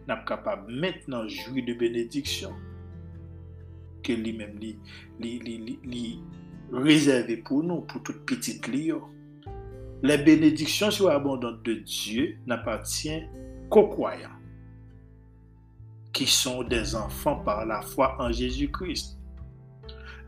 nap 0.09 0.25
kapab 0.27 0.65
met 0.67 1.07
nan 1.07 1.29
jwi 1.31 1.63
de 1.69 1.77
benediksyon 1.79 2.57
ke 4.03 4.17
li 4.19 4.33
mem 4.35 4.57
li, 4.59 4.73
li, 5.23 5.37
li, 5.45 5.77
li 5.87 6.03
rezerve 6.75 7.39
pou 7.47 7.63
nou, 7.63 7.85
pou 7.87 8.03
tout 8.03 8.19
petit 8.27 8.67
li 8.67 8.89
yo. 8.89 9.05
Le 10.03 10.19
benediksyon 10.27 10.91
sou 10.95 11.07
abondante 11.13 11.63
de 11.63 11.79
Diyo 11.87 12.27
napatyen 12.47 13.23
kokwaya. 13.71 14.38
Qui 16.13 16.25
sont 16.25 16.63
des 16.63 16.95
enfants 16.95 17.37
par 17.37 17.65
la 17.65 17.81
foi 17.81 18.15
en 18.19 18.31
Jésus-Christ 18.31 19.17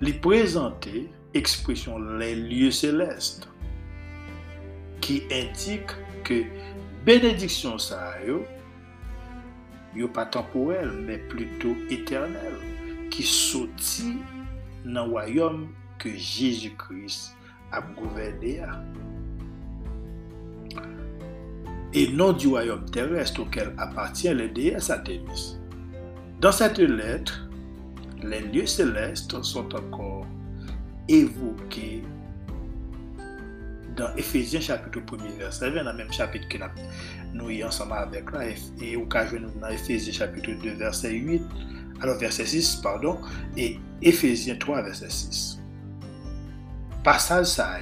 lui 0.02 0.13
présenter 0.13 1.10
expression 1.34 2.00
les 2.00 2.36
lieux 2.36 2.72
célestes 2.72 3.48
qui 5.00 5.24
indique 5.32 5.91
que 6.24 6.44
bénédiction 7.06 7.78
ça 7.78 8.15
yo, 9.96 10.08
pas 10.08 10.26
temporel 10.26 10.91
mais 11.06 11.17
plutôt 11.17 11.76
éternel 11.89 12.54
qui 13.10 13.24
sorti 13.24 14.17
dans 14.86 15.06
le 15.06 15.12
royaume 15.12 15.70
que 16.00 16.10
Jésus-Christ 16.10 17.36
a 17.72 17.82
gouverné 17.82 18.62
et 21.94 22.08
non 22.12 22.34
du 22.34 22.48
royaume 22.48 22.86
terrestre 22.89 23.41
auquel 23.41 23.74
appartient 23.78 24.34
le 24.34 24.50
déesse 24.50 24.89
Athémis. 24.89 25.61
Dans 26.41 26.51
cette 26.51 26.80
lettre, 26.80 27.47
les 28.23 28.39
lieux 28.39 28.65
célestes 28.65 29.39
sont 29.43 29.75
encore 29.75 30.25
évoqués 31.08 32.01
dans 33.95 34.12
Ephésiens 34.15 34.60
chapitre 34.60 35.01
1 35.19 35.38
verset 35.38 35.69
20, 35.69 35.84
dans 35.84 35.91
le 35.91 35.97
même 35.99 36.12
chapitre 36.12 36.47
que 36.49 36.58
nous 37.36 37.51
y 37.51 37.63
ensemble 37.63 37.93
avec 37.93 38.32
là, 38.32 38.45
et 38.82 38.95
au 38.95 39.06
cas 39.06 39.32
nous 39.32 39.51
dans 39.60 39.67
Ephésiens 39.67 40.13
chapitre 40.13 40.49
2 40.63 40.71
verset 40.71 41.12
8, 41.12 41.43
alors 42.01 42.17
verset 42.17 42.47
6, 42.47 42.77
pardon, 42.77 43.19
et 43.56 43.77
Ephésiens 44.01 44.56
3 44.56 44.82
verset 44.82 45.12
6. 45.12 45.60
Passage 47.04 47.45
ça 47.45 47.77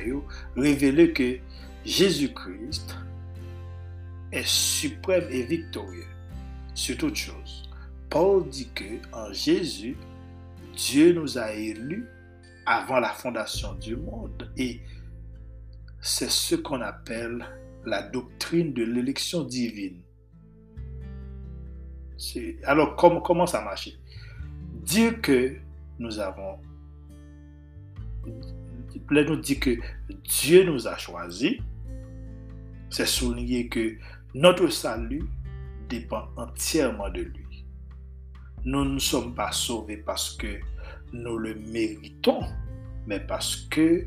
révélé 0.57 1.13
que 1.13 1.37
Jésus-Christ 1.85 2.97
est 4.33 4.45
suprême 4.45 5.27
et 5.29 5.43
victorieux 5.43 6.07
sur 6.73 6.97
toute 6.97 7.15
chose. 7.15 7.58
Paul 8.09 8.47
dit 8.49 8.69
que 8.73 8.99
en 9.13 9.31
Jésus, 9.31 9.95
Dieu 10.75 11.13
nous 11.13 11.37
a 11.37 11.51
élus 11.53 12.07
avant 12.65 12.99
la 12.99 13.09
fondation 13.09 13.73
du 13.75 13.95
monde 13.95 14.51
et 14.57 14.81
c'est 16.01 16.29
ce 16.29 16.55
qu'on 16.55 16.81
appelle 16.81 17.45
la 17.85 18.03
doctrine 18.03 18.73
de 18.73 18.83
l'élection 18.83 19.43
divine. 19.43 20.01
Alors, 22.63 22.95
comment, 22.95 23.45
ça 23.45 23.61
marche? 23.61 23.89
Dire 24.83 25.21
que 25.21 25.55
nous 25.97 26.19
avons... 26.19 26.59
nous 29.09 29.35
dit 29.37 29.59
que 29.59 29.77
Dieu 30.23 30.63
nous 30.63 30.87
a 30.87 30.97
choisis, 30.97 31.57
c'est 32.89 33.05
souligner 33.05 33.67
que 33.67 33.97
notre 34.33 34.67
salut 34.67 35.23
dépend 35.87 36.27
entièrement 36.35 37.09
de 37.09 37.21
lui. 37.21 37.48
Nous 38.65 38.85
ne 38.85 38.99
sommes 38.99 39.33
pas 39.33 39.51
sauvés 39.51 39.97
parce 39.97 40.35
que 40.35 40.59
nous 41.13 41.37
le 41.37 41.55
méritons, 41.55 42.41
mais 43.07 43.19
parce 43.19 43.55
que 43.55 44.05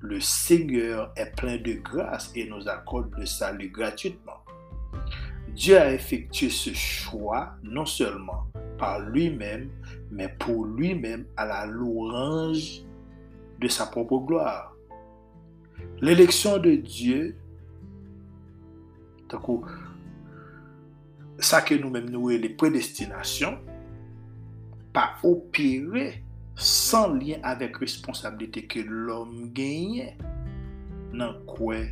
le 0.00 0.20
Seigneur 0.20 1.12
est 1.16 1.34
plein 1.36 1.56
de 1.58 1.74
grâce 1.74 2.32
et 2.34 2.48
nous 2.48 2.68
accorde 2.68 3.12
le 3.18 3.26
salut 3.26 3.68
gratuitement. 3.68 4.44
Dieu 5.54 5.78
a 5.78 5.92
effectué 5.92 6.48
ce 6.48 6.72
choix 6.72 7.54
non 7.62 7.84
seulement 7.84 8.46
par 8.78 9.00
lui-même, 9.00 9.68
mais 10.10 10.28
pour 10.28 10.64
lui-même 10.64 11.26
à 11.36 11.44
la 11.44 11.66
louange 11.66 12.82
de 13.58 13.68
sa 13.68 13.86
propre 13.86 14.18
gloire. 14.18 14.74
L'élection 16.00 16.56
de 16.58 16.76
Dieu, 16.76 17.36
ça 21.38 21.60
que 21.60 21.74
nous-mêmes 21.74 22.08
nous 22.08 22.30
les 22.30 22.48
prédestinations, 22.48 23.58
pa 24.94 25.14
opere 25.26 26.20
san 26.60 27.18
liyen 27.20 27.44
avek 27.46 27.80
responsabilite 27.80 28.66
ke 28.70 28.84
l'om 28.86 29.50
genye 29.56 30.10
nan 31.16 31.36
kwe 31.48 31.82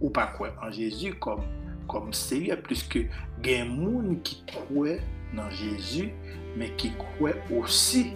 ou 0.00 0.10
pa 0.14 0.28
kwe 0.36 0.50
an 0.64 0.72
Jezu 0.74 1.14
kom, 1.22 1.42
kom 1.90 2.12
seye 2.16 2.56
plus 2.64 2.84
ke 2.88 3.06
gen 3.44 3.72
moun 3.76 4.20
ki 4.26 4.40
kwe 4.52 4.98
nan 5.36 5.50
Jezu 5.58 6.08
men 6.56 6.72
ki 6.80 6.92
kwe 7.00 7.34
osi 7.58 8.08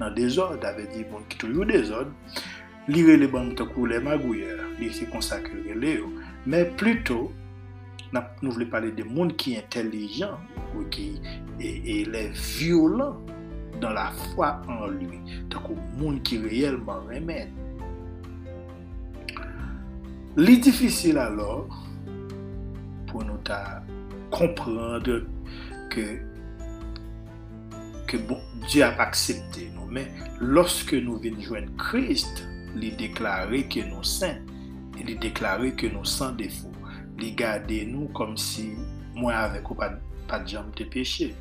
nan 0.00 0.14
dezod 0.16 0.64
ave 0.66 0.88
di 0.92 1.06
moun 1.08 1.24
ki 1.30 1.40
toujou 1.42 1.68
dezod 1.68 2.10
li 2.90 3.04
rele 3.06 3.28
ban 3.30 3.52
takou 3.58 3.86
le 3.86 4.00
magouye 4.02 4.56
li 4.80 4.90
se 4.94 5.06
konsakre 5.12 5.62
rele 5.68 5.96
yo 6.00 6.10
men 6.44 6.72
pluto 6.80 7.30
nou 8.12 8.52
vle 8.52 8.66
pale 8.68 8.90
de 8.96 9.04
moun 9.08 9.30
ki 9.40 9.56
intelijan 9.60 10.36
ou 10.74 10.84
ki 10.92 11.14
e, 11.60 11.68
e 11.68 11.96
le 12.10 12.26
violent 12.58 13.22
dans 13.82 13.90
la 13.90 14.12
foi 14.12 14.62
en 14.68 14.86
lui. 14.86 15.18
Donc, 15.50 15.74
des 15.74 16.04
gens 16.04 16.18
qui 16.20 16.38
réellement 16.38 17.00
remettent. 17.00 17.52
Les 20.36 20.56
difficile 20.56 21.18
alors, 21.18 21.68
pour 23.08 23.24
nous 23.24 23.38
comprendre 24.30 25.24
que, 25.90 26.22
que 28.06 28.16
Dieu 28.68 28.84
a 28.84 29.00
accepté 29.02 29.70
nous. 29.74 29.86
Mais 29.90 30.10
lorsque 30.40 30.94
nous 30.94 31.18
venons 31.18 31.40
joindre 31.40 31.76
Christ, 31.76 32.48
il 32.74 32.96
déclarer 32.96 33.64
que 33.64 33.80
nous 33.80 34.02
saints, 34.02 34.38
il 34.98 35.18
déclarer 35.18 35.74
que 35.74 35.88
nous 35.88 36.04
sans 36.04 36.32
défaut. 36.32 36.72
Il 37.18 37.34
garder 37.34 37.84
nous 37.84 38.08
comme 38.08 38.36
si 38.36 38.72
moi 39.14 39.34
avec 39.34 39.70
ou 39.70 39.74
pas, 39.74 39.92
pas 40.26 40.38
de 40.38 40.48
jambe 40.48 40.74
de 40.76 40.84
péché. 40.84 41.34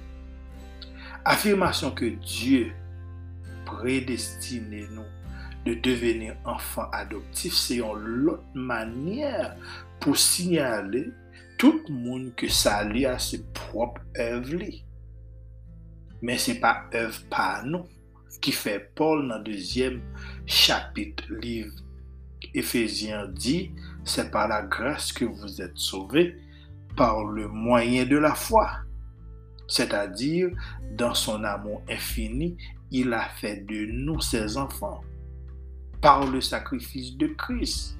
Affirmation 1.25 1.91
que 1.91 2.05
Dieu 2.05 2.71
prédestiné 3.65 4.88
nous 4.91 5.05
de 5.65 5.75
devenir 5.75 6.36
enfants 6.45 6.89
adoptifs, 6.91 7.53
c'est 7.53 7.77
une 7.77 8.29
autre 8.29 8.43
manière 8.55 9.55
pour 9.99 10.17
signaler 10.17 11.12
tout 11.57 11.81
le 11.88 11.93
monde 11.93 12.36
que 12.36 12.47
ça 12.47 12.84
lit 12.84 13.05
à 13.05 13.19
ses 13.19 13.43
propres 13.53 14.01
œuvres. 14.17 14.65
Mais 16.23 16.38
ce 16.38 16.51
n'est 16.51 16.60
pas 16.60 16.86
œuvre 16.95 17.19
par 17.29 17.63
nous 17.65 17.86
qui 18.41 18.51
fait 18.51 18.91
Paul 18.95 19.27
dans 19.27 19.38
le 19.38 19.43
deuxième 19.43 20.01
chapitre 20.47 21.31
livre 21.34 21.75
Éphésiens 22.53 23.27
dit, 23.27 23.71
c'est 24.03 24.31
par 24.31 24.47
la 24.47 24.63
grâce 24.63 25.13
que 25.13 25.25
vous 25.25 25.62
êtes 25.62 25.77
sauvés 25.77 26.36
par 26.97 27.23
le 27.23 27.47
moyen 27.47 28.05
de 28.05 28.17
la 28.17 28.34
foi. 28.34 28.79
C'est-à-dire, 29.71 30.49
dans 30.97 31.13
son 31.13 31.43
amour 31.43 31.81
infini, 31.89 32.57
il 32.91 33.13
a 33.13 33.29
fait 33.29 33.65
de 33.65 33.86
nous 33.86 34.19
ses 34.19 34.57
enfants 34.57 35.01
par 36.01 36.29
le 36.29 36.41
sacrifice 36.41 37.15
de 37.15 37.27
Christ 37.27 37.97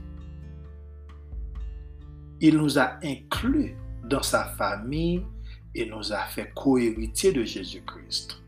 il 2.42 2.58
nous 2.58 2.80
a 2.80 2.98
inclus 3.04 3.76
dans 4.04 4.24
sa 4.24 4.46
famille 4.46 5.24
et 5.76 5.86
nous 5.86 6.12
a 6.12 6.22
fait 6.24 6.52
co-héritiers 6.56 7.32
de 7.32 7.44
Jésus-Christ. 7.44 8.42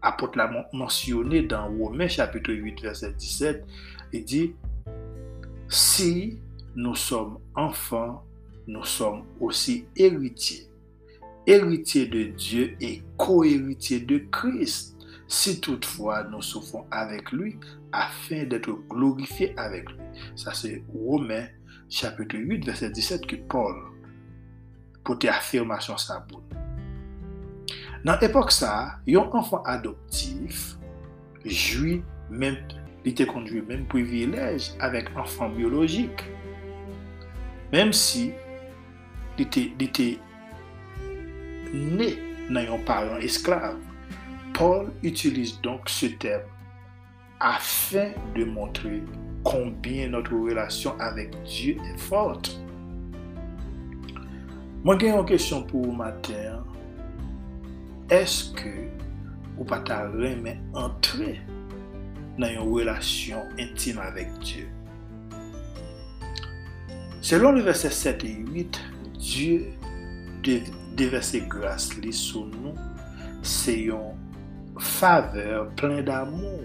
Apôtre 0.00 0.38
l'a 0.38 0.50
mentionné 0.72 1.42
dans 1.42 1.68
Romains 1.76 2.08
chapitre 2.08 2.52
8 2.52 2.80
verset 2.80 3.12
17, 3.12 3.66
il 4.12 4.24
dit, 4.24 4.54
si 5.68 6.38
nous 6.76 6.94
sommes 6.94 7.38
enfants, 7.54 8.24
nous 8.66 8.84
sommes 8.84 9.24
aussi 9.40 9.86
héritiers. 9.96 10.69
héritier 11.46 12.06
de 12.06 12.24
Dieu 12.24 12.76
et 12.80 13.02
co-héritier 13.16 14.00
de 14.00 14.18
Christ, 14.30 14.96
si 15.26 15.60
toutefois 15.60 16.24
nous 16.24 16.42
souffrons 16.42 16.86
avec 16.90 17.32
lui, 17.32 17.58
afin 17.92 18.44
d'être 18.44 18.72
glorifiés 18.88 19.54
avec 19.56 19.88
lui. 19.88 19.98
Ça 20.36 20.52
c'est 20.54 20.82
Romains 20.92 21.46
chapitre 21.88 22.36
8 22.36 22.64
verset 22.64 22.90
17 22.90 23.26
que 23.26 23.36
Paul 23.36 23.74
pote 25.04 25.24
affirmation 25.24 25.96
sa 25.96 26.20
boule. 26.20 26.42
Nan 28.00 28.16
epok 28.24 28.48
sa, 28.54 28.96
yon 29.04 29.28
anfan 29.36 29.60
adoptif 29.68 30.70
jwi 31.44 31.98
men 32.32 32.56
li 33.04 33.12
te 33.16 33.26
kondwi 33.28 33.60
men 33.68 33.82
privilej 33.92 34.70
avèk 34.80 35.10
anfan 35.20 35.52
biologik. 35.56 36.24
Mem 37.74 37.92
si 37.96 38.30
li 39.36 39.46
te, 39.52 39.66
li 39.76 39.90
te 39.92 40.06
était, 41.72 42.18
né 42.50 42.66
dans 42.66 42.92
un 42.92 43.18
esclave. 43.20 43.76
Paul 44.54 44.90
utilise 45.02 45.60
donc 45.60 45.88
ce 45.88 46.06
terme 46.06 46.42
afin 47.40 48.10
de 48.36 48.44
montrer 48.44 49.02
combien 49.42 50.08
notre 50.08 50.34
relation 50.34 50.98
avec 50.98 51.30
Dieu 51.44 51.76
est 51.92 51.98
forte. 51.98 52.60
Moi, 54.84 54.98
j'ai 54.98 55.10
une 55.10 55.24
question 55.24 55.62
pour 55.62 55.82
vous 55.86 55.92
matin. 55.92 56.64
Est-ce 58.10 58.52
que 58.52 58.88
vous 59.56 59.64
pas 59.64 59.82
entrer 60.74 61.40
dans 62.38 62.48
une 62.48 62.58
relation 62.58 63.42
intime 63.58 63.98
avec 63.98 64.28
Dieu? 64.40 64.68
Selon 67.20 67.52
le 67.52 67.60
verset 67.60 67.90
7 67.90 68.24
et 68.24 68.34
8, 68.34 68.80
Dieu 69.18 69.66
devese 70.98 71.42
grase 71.50 72.00
li 72.02 72.12
sou 72.16 72.48
nou, 72.50 72.74
se 73.42 73.74
yon 73.88 74.16
faveur 74.80 75.68
plen 75.78 76.00
d'amou 76.06 76.64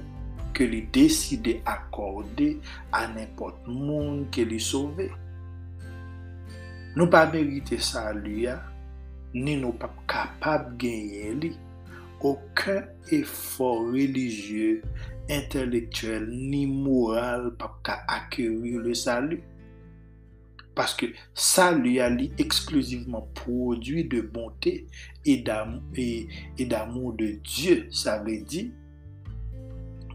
ke 0.56 0.68
li 0.72 0.82
deside 0.96 1.58
akorde 1.68 2.56
a 2.96 3.06
nepot 3.12 3.68
moun 3.68 4.24
ke 4.32 4.46
li 4.48 4.60
sove. 4.64 5.10
Nou 6.96 7.12
pa 7.12 7.26
merite 7.28 7.82
sa 7.84 8.08
li 8.16 8.46
ya, 8.46 8.56
ni 9.36 9.58
nou 9.60 9.76
pa 9.76 9.90
kapab 10.08 10.76
genye 10.80 11.34
li, 11.42 11.52
okan 12.26 12.88
efor 13.14 13.92
religye, 13.92 14.80
intelektuel, 15.28 16.30
ni 16.30 16.64
moral 16.70 17.52
pa 17.60 17.70
ka 17.84 18.00
akeri 18.08 18.78
le 18.80 18.96
salu. 18.96 19.42
Paske 20.76 21.14
sa 21.32 21.70
li 21.72 21.96
a 22.04 22.10
li 22.12 22.28
eksklusiveman 22.42 23.30
prodwi 23.38 24.04
de 24.12 24.20
bonte 24.22 24.74
e 25.24 25.36
d'amou 25.46 27.14
de 27.16 27.30
Diyo. 27.48 27.78
Sa 27.96 28.18
ve 28.24 28.42
di, 28.44 28.66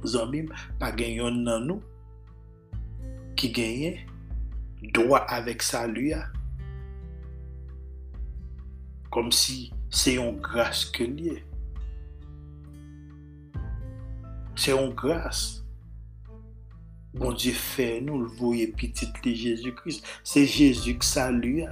zanmim 0.05 0.51
pa 0.81 0.91
genyon 0.97 1.41
nan 1.47 1.67
nou 1.69 1.81
ki 3.41 3.49
genyen 3.57 3.97
doa 4.97 5.23
avek 5.33 5.65
sa 5.65 5.87
li 5.89 6.11
a. 6.17 6.27
Kom 9.11 9.33
si 9.35 9.71
se 9.91 10.15
yon 10.19 10.37
grase 10.45 10.93
ke 10.95 11.09
liye. 11.09 11.41
Se 14.61 14.77
yon 14.77 14.93
grase. 14.93 15.65
Bon 17.13 17.33
Dieu 17.33 17.53
fait 17.53 18.01
nous 18.01 18.21
le 18.21 18.27
voyez 18.27 18.69
petit 18.69 19.07
de 19.25 19.31
Jésus-Christ. 19.33 20.05
C'est 20.23 20.47
Jésus 20.47 20.97
qui 20.97 21.09
salue. 21.09 21.65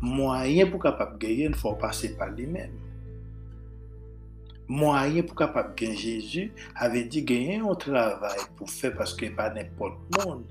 Moyen 0.00 0.66
pour 0.66 0.82
capable 0.82 1.16
gagner, 1.18 1.44
il 1.44 1.54
faut 1.54 1.74
passer 1.74 2.16
par 2.16 2.30
lui-même. 2.30 2.72
Moyen 4.66 5.22
pour 5.22 5.36
capable 5.36 5.76
gagner 5.76 5.96
Jésus 5.96 6.52
avait 6.74 7.04
dit 7.04 7.22
gagner 7.22 7.58
un 7.58 7.74
travail 7.76 8.38
pour 8.56 8.68
faire 8.68 8.96
parce 8.96 9.14
que 9.14 9.26
pas 9.26 9.50
n'importe 9.50 9.98
monde. 10.24 10.44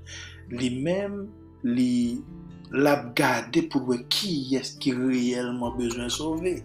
Lui-même, 0.48 1.28
lui 1.62 2.22
l'a 2.70 3.12
gardé 3.14 3.62
pour 3.62 3.82
voir 3.82 3.98
qui 4.08 4.56
est-ce 4.56 4.78
qui 4.78 4.92
réellement 4.92 5.76
besoin 5.76 6.04
de 6.04 6.08
sauver. 6.08 6.62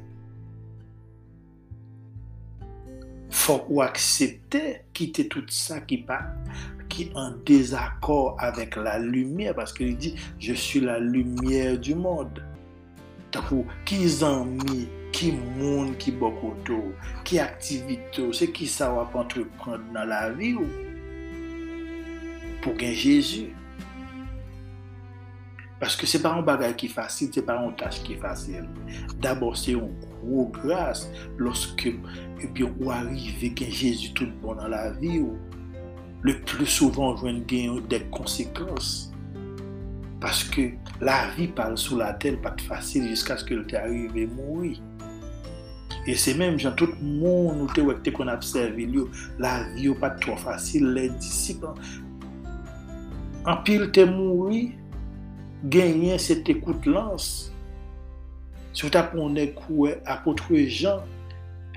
Fok 3.30 3.70
ou 3.70 3.82
aksepte 3.84 4.58
kite 4.96 5.28
tout 5.32 5.52
sa 5.52 5.82
ki 5.88 6.02
pa 6.08 6.18
qui 6.98 7.12
en 7.14 7.32
désaccord 7.46 8.36
avec 8.40 8.76
la 8.76 8.98
lumière 8.98 9.54
parce 9.54 9.72
qu'il 9.72 9.96
dit 9.96 10.16
je 10.40 10.54
suis 10.54 10.80
la 10.80 10.98
lumière 11.00 11.78
du 11.78 11.94
monde 11.94 12.42
takou 13.32 13.66
ki 13.88 14.00
zanmi, 14.10 14.86
ki 15.16 15.32
moun 15.36 15.94
ki 16.02 16.14
bokoto, 16.20 16.80
ki 17.28 17.42
aktivito, 17.44 18.32
se 18.36 18.50
ki 18.54 18.68
sa 18.70 18.90
wap 18.96 19.16
entreprend 19.20 19.92
nan 19.96 20.10
la 20.12 20.28
vi 20.36 20.54
ou? 20.58 20.68
Pou 22.64 22.76
gen 22.80 22.96
Jezu. 22.98 23.48
Paske 25.78 26.08
se 26.10 26.18
pa 26.24 26.32
an 26.34 26.46
bagay 26.46 26.74
ki 26.80 26.90
fasil, 26.90 27.30
se 27.34 27.44
pa 27.46 27.60
an 27.62 27.76
tache 27.78 28.02
ki 28.06 28.18
fasil. 28.22 28.66
Dabor 29.22 29.58
se 29.60 29.76
yon 29.76 29.92
kou 30.16 30.48
grase 30.56 31.12
loske 31.38 31.94
ou 32.00 32.90
arive 32.94 33.54
gen 33.58 33.74
Jezu 33.74 34.14
tout 34.18 34.34
bon 34.42 34.58
nan 34.62 34.74
la 34.74 34.88
vi 34.98 35.20
ou? 35.22 35.38
Le 36.26 36.34
plou 36.48 36.66
souvan 36.70 37.18
jwen 37.20 37.44
gen 37.50 37.72
yon 37.72 37.86
dek 37.92 38.08
konsekans. 38.16 39.08
Paske 40.24 40.72
la 41.06 41.28
vi 41.36 41.46
pal 41.54 41.76
sou 41.78 42.00
la 42.00 42.14
tel 42.22 42.40
pat 42.42 42.62
fasil 42.66 43.06
jiska 43.12 43.38
skil 43.42 43.66
te 43.70 43.78
arive 43.80 44.26
moui. 44.34 44.78
E 46.08 46.16
se 46.16 46.34
menm 46.40 46.56
jan 46.62 46.76
tout 46.80 46.96
moun 47.04 47.60
ou 47.60 47.68
te 47.76 47.84
wek 47.84 48.00
te 48.06 48.14
kon 48.16 48.32
apsevi 48.32 48.88
li 48.88 49.02
yo, 49.02 49.10
la 49.44 49.60
vi 49.74 49.90
yo 49.90 49.98
pat 50.00 50.18
tro 50.24 50.38
fasil, 50.40 50.88
le 50.96 51.10
disipan. 51.20 51.76
An 53.48 53.62
pil 53.68 53.90
te 53.96 54.06
moui, 54.08 54.70
genyen 55.74 56.20
se 56.22 56.40
te 56.48 56.56
koute 56.62 56.90
lans. 56.90 57.52
Sou 58.72 58.90
ta 58.94 59.04
ponen 59.12 59.52
kou 59.58 59.90
apotre 60.08 60.64
jan, 60.66 61.04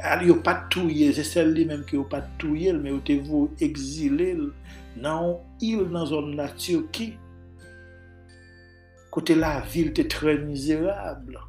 al 0.02 0.24
yo 0.26 0.36
pat 0.44 0.68
touye, 0.72 1.10
se 1.16 1.24
sel 1.26 1.52
li 1.56 1.66
menm 1.68 1.84
ki 1.88 1.98
yo 1.98 2.04
pat 2.10 2.28
touye, 2.40 2.72
men 2.76 2.94
yo 2.94 3.00
te 3.06 3.16
vou 3.26 3.50
exile 3.64 4.32
nan 5.00 5.36
il 5.64 5.86
nan 5.92 6.08
zon 6.08 6.34
la 6.38 6.48
Turki, 6.56 7.12
kote 9.14 9.36
la 9.38 9.58
vil 9.72 9.92
te 9.96 10.06
tre 10.10 10.36
mizerable. 10.42 11.42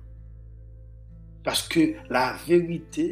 Paske 1.46 1.88
la 2.14 2.32
verite, 2.46 3.08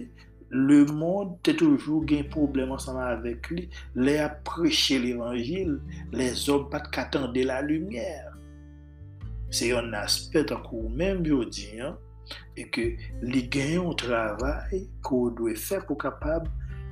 le 0.50 0.84
moun 0.90 1.36
te 1.46 1.54
toujou 1.58 2.04
gen 2.10 2.26
problem 2.34 2.74
ansanman 2.74 3.12
avek 3.14 3.50
li, 3.54 3.68
le 3.98 4.18
ap 4.24 4.42
preche 4.48 4.98
l'Evangil, 5.02 5.78
le 6.14 6.30
zon 6.34 6.68
pat 6.74 6.90
katande 6.94 7.46
la 7.46 7.62
lumièr. 7.66 8.34
Se 9.54 9.70
yon 9.70 9.94
aspet 9.98 10.54
akou 10.54 10.90
menm 10.94 11.26
yo 11.26 11.44
di, 11.46 11.72
e 12.60 12.66
ke 12.74 12.86
li 13.24 13.44
genyon 13.52 13.98
travay 14.00 14.86
kou 15.06 15.34
dwe 15.36 15.56
fe 15.60 15.82
pou 15.86 16.00
kapab 16.00 16.48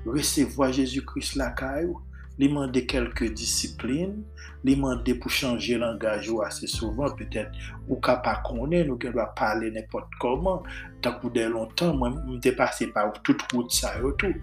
resevoa 0.07 0.71
Jezoukris 0.75 1.35
lakay 1.39 1.87
ou, 1.87 2.01
li 2.37 2.47
mande 2.53 2.83
kelke 2.85 3.29
disipline, 3.33 4.21
li 4.65 4.75
mande 4.77 5.15
pou 5.17 5.33
chanje 5.33 5.77
langaj 5.79 6.29
ou 6.29 6.43
ase 6.45 6.69
souvan, 6.69 7.15
petèt 7.17 7.53
ou 7.87 7.97
ka 8.03 8.17
pa 8.25 8.35
konen, 8.45 8.91
ou 8.91 8.99
gen 9.01 9.15
dwa 9.15 9.25
pale 9.37 9.71
nepot 9.73 10.05
koman, 10.21 10.61
tak 11.01 11.23
ou 11.25 11.33
de 11.33 11.47
lontan, 11.49 11.95
mwen 11.97 12.19
mte 12.35 12.53
pase 12.57 12.89
pa 12.93 13.07
ou 13.09 13.17
tout 13.25 13.41
kout 13.49 13.73
sa 13.73 13.95
yo 13.97 14.13
tou, 14.21 14.33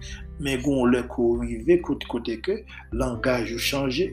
men 0.43 0.59
goun 0.65 0.91
lè 0.91 1.05
kou 1.11 1.39
rive 1.43 1.79
kout 1.85 2.03
kote 2.11 2.35
ke, 2.43 2.59
langaj 2.91 3.55
ou 3.55 3.63
chanje, 3.71 4.11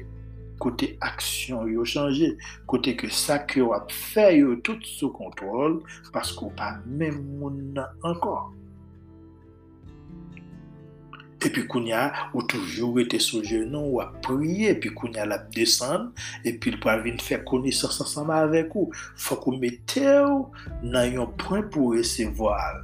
kote 0.62 0.92
aksyon 1.02 1.68
yo 1.74 1.86
chanje, 1.88 2.32
kote 2.70 2.94
ke 2.98 3.10
sak 3.12 3.58
yo 3.58 3.74
ap 3.76 3.90
fè 3.92 4.30
yo 4.38 4.56
tout 4.62 4.86
sou 4.94 5.10
kontrol, 5.16 5.80
paskou 6.14 6.54
pa 6.58 6.76
mè 6.86 7.10
moun 7.18 7.72
nan 7.76 8.10
ankon. 8.12 8.58
epi 11.46 11.62
kounya 11.66 12.12
ou 12.34 12.42
toujou 12.46 13.00
ete 13.02 13.18
sou 13.22 13.42
genon 13.46 13.90
ou 13.90 14.00
ap 14.02 14.14
priye, 14.24 14.72
epi 14.76 14.92
kounya 14.94 15.24
e 15.24 15.28
l 15.28 15.34
ap 15.36 15.48
desen, 15.54 16.10
epi 16.46 16.72
l 16.74 16.78
pou 16.82 16.92
avin 16.92 17.18
fè 17.22 17.40
koni 17.48 17.72
sa 17.74 17.90
ansama 17.90 18.42
avek 18.46 18.74
ou, 18.78 18.90
fòk 19.18 19.48
ou 19.50 19.58
metè 19.58 20.18
ou 20.22 20.48
nan 20.86 21.10
yon 21.18 21.34
pwen 21.40 21.66
pou 21.72 21.96
resevoal. 21.96 22.82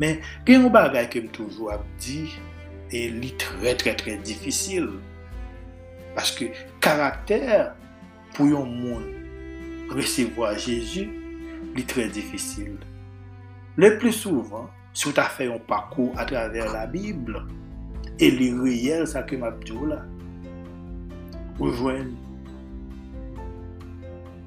Men, 0.00 0.18
gen 0.46 0.66
yon 0.66 0.74
bagay 0.74 1.06
kem 1.12 1.30
toujou 1.32 1.70
ap 1.72 1.84
di, 2.02 2.26
e 2.92 3.06
li 3.12 3.32
tre 3.40 3.74
tre 3.80 3.94
tre 3.98 4.16
difisil. 4.26 4.90
Paske 6.14 6.50
karakter 6.84 7.72
pou 8.34 8.48
yon 8.50 8.70
moun 8.70 9.04
resevo 9.94 10.46
a 10.46 10.54
Jezu, 10.58 11.06
li 11.74 11.84
tre 11.86 12.08
difisil. 12.12 12.76
Le 13.76 13.96
plus 13.98 14.16
souvan, 14.22 14.68
sou 14.94 15.14
ta 15.14 15.26
fè 15.30 15.48
yon 15.48 15.62
pakou 15.68 16.14
a 16.18 16.26
traver 16.28 16.70
la 16.70 16.84
Bible, 16.90 17.42
e 18.22 18.30
li 18.30 18.52
riyel 18.54 19.08
sa 19.10 19.24
ke 19.26 19.38
mabdou 19.40 19.88
la. 19.90 20.02
Ou 21.58 21.70
jwen 21.70 22.12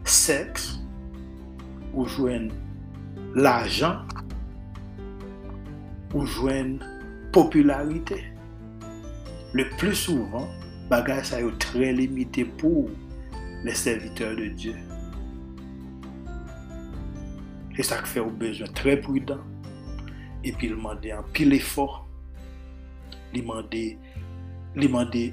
seks, 0.07 0.77
ou 1.93 2.07
jwen 2.07 2.47
l'ajan, 3.35 4.05
ou 6.15 6.23
jwen 6.23 6.77
popularite. 7.33 8.19
Le 9.53 9.67
plus 9.77 9.95
souvan, 9.95 10.47
bagay 10.91 11.23
sa 11.23 11.39
yo 11.41 11.51
tre 11.59 11.91
limité 11.95 12.45
pou 12.45 12.89
le 13.63 13.73
serviteur 13.73 14.35
de 14.35 14.47
Dieu. 14.47 14.75
E 17.77 17.85
sa 17.85 17.99
ke 18.01 18.09
fè 18.09 18.21
ou 18.23 18.33
bezwen 18.33 18.71
tre 18.77 18.95
pwidan, 19.03 19.43
epi 20.41 20.71
li 20.71 20.77
mande 20.79 21.11
an 21.13 21.25
pil 21.35 21.53
efor, 21.57 21.99
li 23.35 23.43
mande, 23.45 23.83
li 24.77 24.89
mande 24.89 25.27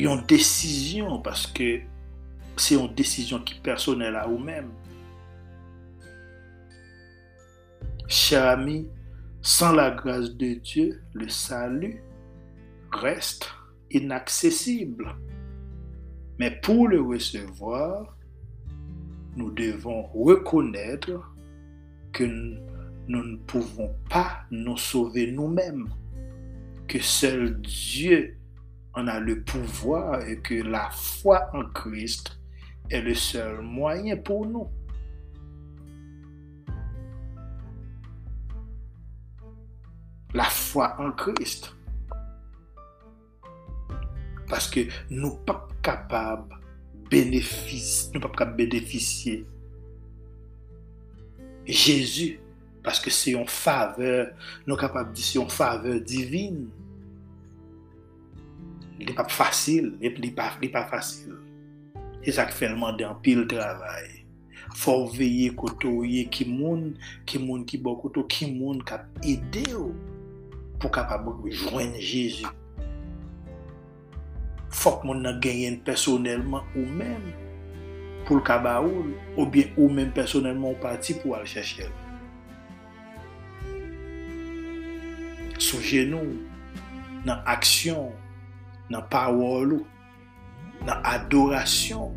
yon 0.00 0.20
desisyon, 0.28 1.20
paske 1.24 1.70
se 2.60 2.76
yon 2.76 2.90
desisyon 2.96 3.44
ki 3.48 3.60
personel 3.64 4.18
a 4.20 4.26
ou 4.28 4.40
men. 4.42 4.68
Cher 8.10 8.50
ami, 8.50 8.82
san 9.42 9.76
la 9.76 9.90
grase 9.90 10.36
de 10.36 10.54
Dieu, 10.54 11.02
le 11.14 11.28
salu 11.28 12.02
reste 12.92 13.48
inaksesible. 13.90 15.14
Men 16.40 16.56
pou 16.64 16.88
le 16.88 17.00
resevoir, 17.04 18.08
nou 19.36 19.52
devon 19.56 20.06
rekonèdre 20.14 21.20
ke 22.16 22.26
nou 22.26 22.70
nous 23.10 23.24
ne 23.24 23.36
pouvons 23.38 23.92
pas 24.08 24.42
nous 24.52 24.76
sauver 24.76 25.32
nous-mêmes, 25.32 25.88
que 26.86 27.00
seul 27.00 27.60
Dieu 27.60 28.36
en 28.94 29.08
a 29.08 29.18
le 29.18 29.42
pouvoir 29.42 30.20
et 30.28 30.38
que 30.38 30.54
la 30.54 30.90
foi 30.92 31.50
en 31.52 31.64
Christ 31.64 32.38
est 32.88 33.00
le 33.00 33.14
seul 33.14 33.62
moyen 33.62 34.16
pour 34.16 34.46
nous. 34.46 34.68
La 40.34 40.44
foi 40.44 40.94
en 40.98 41.12
Christ. 41.12 41.74
Parce 44.48 44.68
que 44.68 44.80
nous 45.10 45.16
ne 45.16 45.22
sommes 45.22 45.44
pas 45.44 45.68
capables 45.82 46.54
bénéficier, 47.10 48.10
nous 48.14 48.20
pas 48.20 48.28
capables 48.28 48.56
bénéficier. 48.56 49.46
Jésus 51.66 52.40
Paske 52.84 53.12
se 53.12 53.34
yon 53.34 53.48
faveur, 53.50 54.30
nou 54.64 54.78
kapap 54.80 55.10
di 55.12 55.24
se 55.24 55.36
yon 55.36 55.50
faveur 55.52 55.98
divin. 56.00 56.62
Li 59.00 59.16
pa 59.16 59.26
fasil, 59.28 59.92
li 60.00 60.30
pa 60.32 60.86
fasil. 60.88 61.36
E 62.24 62.32
sak 62.32 62.54
fèlman 62.56 62.96
den 63.00 63.12
pil 63.24 63.44
travay. 63.50 64.08
Fò 64.76 65.04
veye 65.12 65.50
koto 65.58 66.00
ye 66.06 66.24
ki 66.32 66.46
moun, 66.48 66.94
ki 67.28 67.40
moun 67.42 67.64
ki 67.68 67.80
pou 70.80 70.90
kapabou 70.92 71.46
jwen 71.52 71.92
Jezu. 72.00 72.48
Fok 74.70 75.04
moun 75.04 75.20
nan 75.24 75.40
genyen 75.42 75.80
personelman 75.84 76.64
ou 76.72 76.86
men 76.86 77.24
pou 78.24 78.38
l 78.38 78.44
kaba 78.46 78.78
ou, 78.84 79.10
ou 79.36 79.46
bien 79.50 79.74
ou 79.76 79.90
men 79.92 80.12
personelman 80.16 80.70
ou 80.72 80.80
pati 80.80 81.16
pou 81.20 81.34
al 81.36 81.44
chèche. 81.50 81.88
Sou 85.60 85.82
genou, 85.84 86.38
nan 87.26 87.42
aksyon, 87.50 88.14
nan 88.88 89.04
pawolou, 89.12 89.84
nan 90.86 91.04
adorasyon, 91.10 92.16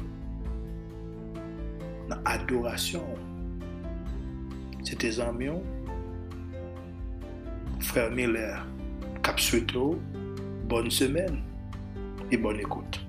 nan 2.07 2.21
adorasyon, 2.29 3.09
se 4.87 4.95
te 4.99 5.11
zanmyon, 5.17 5.59
Frère 7.79 8.11
Miller, 8.11 8.65
Kapsuto, 9.21 9.99
bonne 10.67 10.89
semen, 10.89 11.43
e 12.31 12.37
bonne 12.37 12.59
ekoute. 12.59 12.99